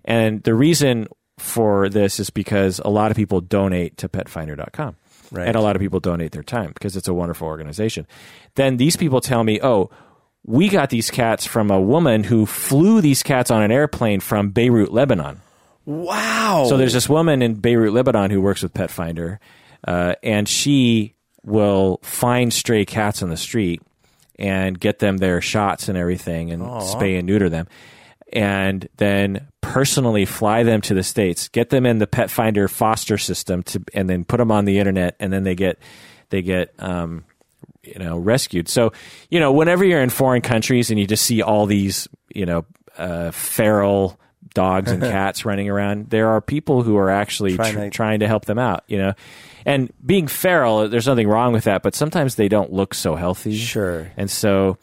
[0.03, 4.95] And the reason for this is because a lot of people donate to PetFinder.com,
[5.31, 5.47] Right.
[5.47, 8.05] and a lot of people donate their time because it's a wonderful organization.
[8.55, 9.89] Then these people tell me, "Oh,
[10.45, 14.49] we got these cats from a woman who flew these cats on an airplane from
[14.49, 15.41] Beirut, Lebanon."
[15.85, 16.65] wow.
[16.67, 19.39] So there's this woman in Beirut, Lebanon, who works with Pet Finder,
[19.87, 23.81] uh, and she will find stray cats on the street
[24.37, 27.67] and get them their shots and everything, and spay and neuter them,
[28.31, 33.17] and then personally fly them to the states, get them in the Pet Finder foster
[33.17, 35.79] system, to, and then put them on the internet, and then they get
[36.29, 36.73] they get.
[36.79, 37.25] Um,
[37.83, 38.69] you know, rescued.
[38.69, 38.93] So,
[39.31, 42.65] you know, whenever you're in foreign countries and you just see all these, you know,
[42.95, 44.19] uh, feral
[44.53, 48.19] dogs and cats running around, there are people who are actually Trying tr- to- trying
[48.19, 49.13] to help them out, you know.
[49.65, 53.55] And being feral, there's nothing wrong with that, but sometimes they don't look so healthy.
[53.55, 54.11] Sure.
[54.15, 54.77] And so,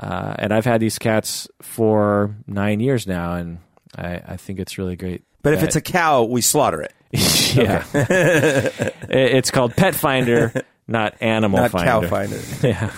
[0.00, 3.58] uh, and I've had these cats for nine years now, and
[3.96, 5.22] I, I think it's really great.
[5.42, 6.92] But if it's a cow, we slaughter it.
[7.56, 10.52] yeah, It- it's called Pet Finder,
[10.88, 11.86] not Animal Not Finder.
[11.86, 12.38] cow finder.
[12.66, 12.92] Yeah.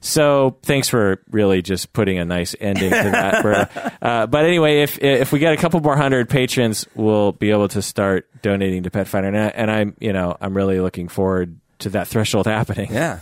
[0.00, 3.98] So thanks for really just putting a nice ending to that.
[4.00, 7.66] Uh, but anyway, if if we get a couple more hundred patrons, we'll be able
[7.68, 11.08] to start donating to Pet Finder, and, I, and I'm you know I'm really looking
[11.08, 12.92] forward to that threshold happening.
[12.92, 13.18] Yeah.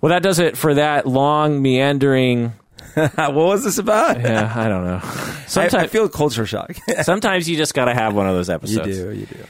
[0.00, 2.52] Well, that does it for that long meandering.
[2.94, 4.20] what was this about?
[4.20, 5.00] Yeah, I don't know.
[5.02, 6.76] I, Sometimes I feel culture shock.
[7.02, 8.88] sometimes you just got to have one of those episodes.
[8.88, 9.12] you do.
[9.12, 9.44] You do.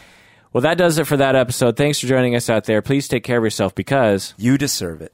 [0.52, 1.76] Well, that does it for that episode.
[1.76, 2.80] Thanks for joining us out there.
[2.80, 5.12] Please take care of yourself because You deserve it.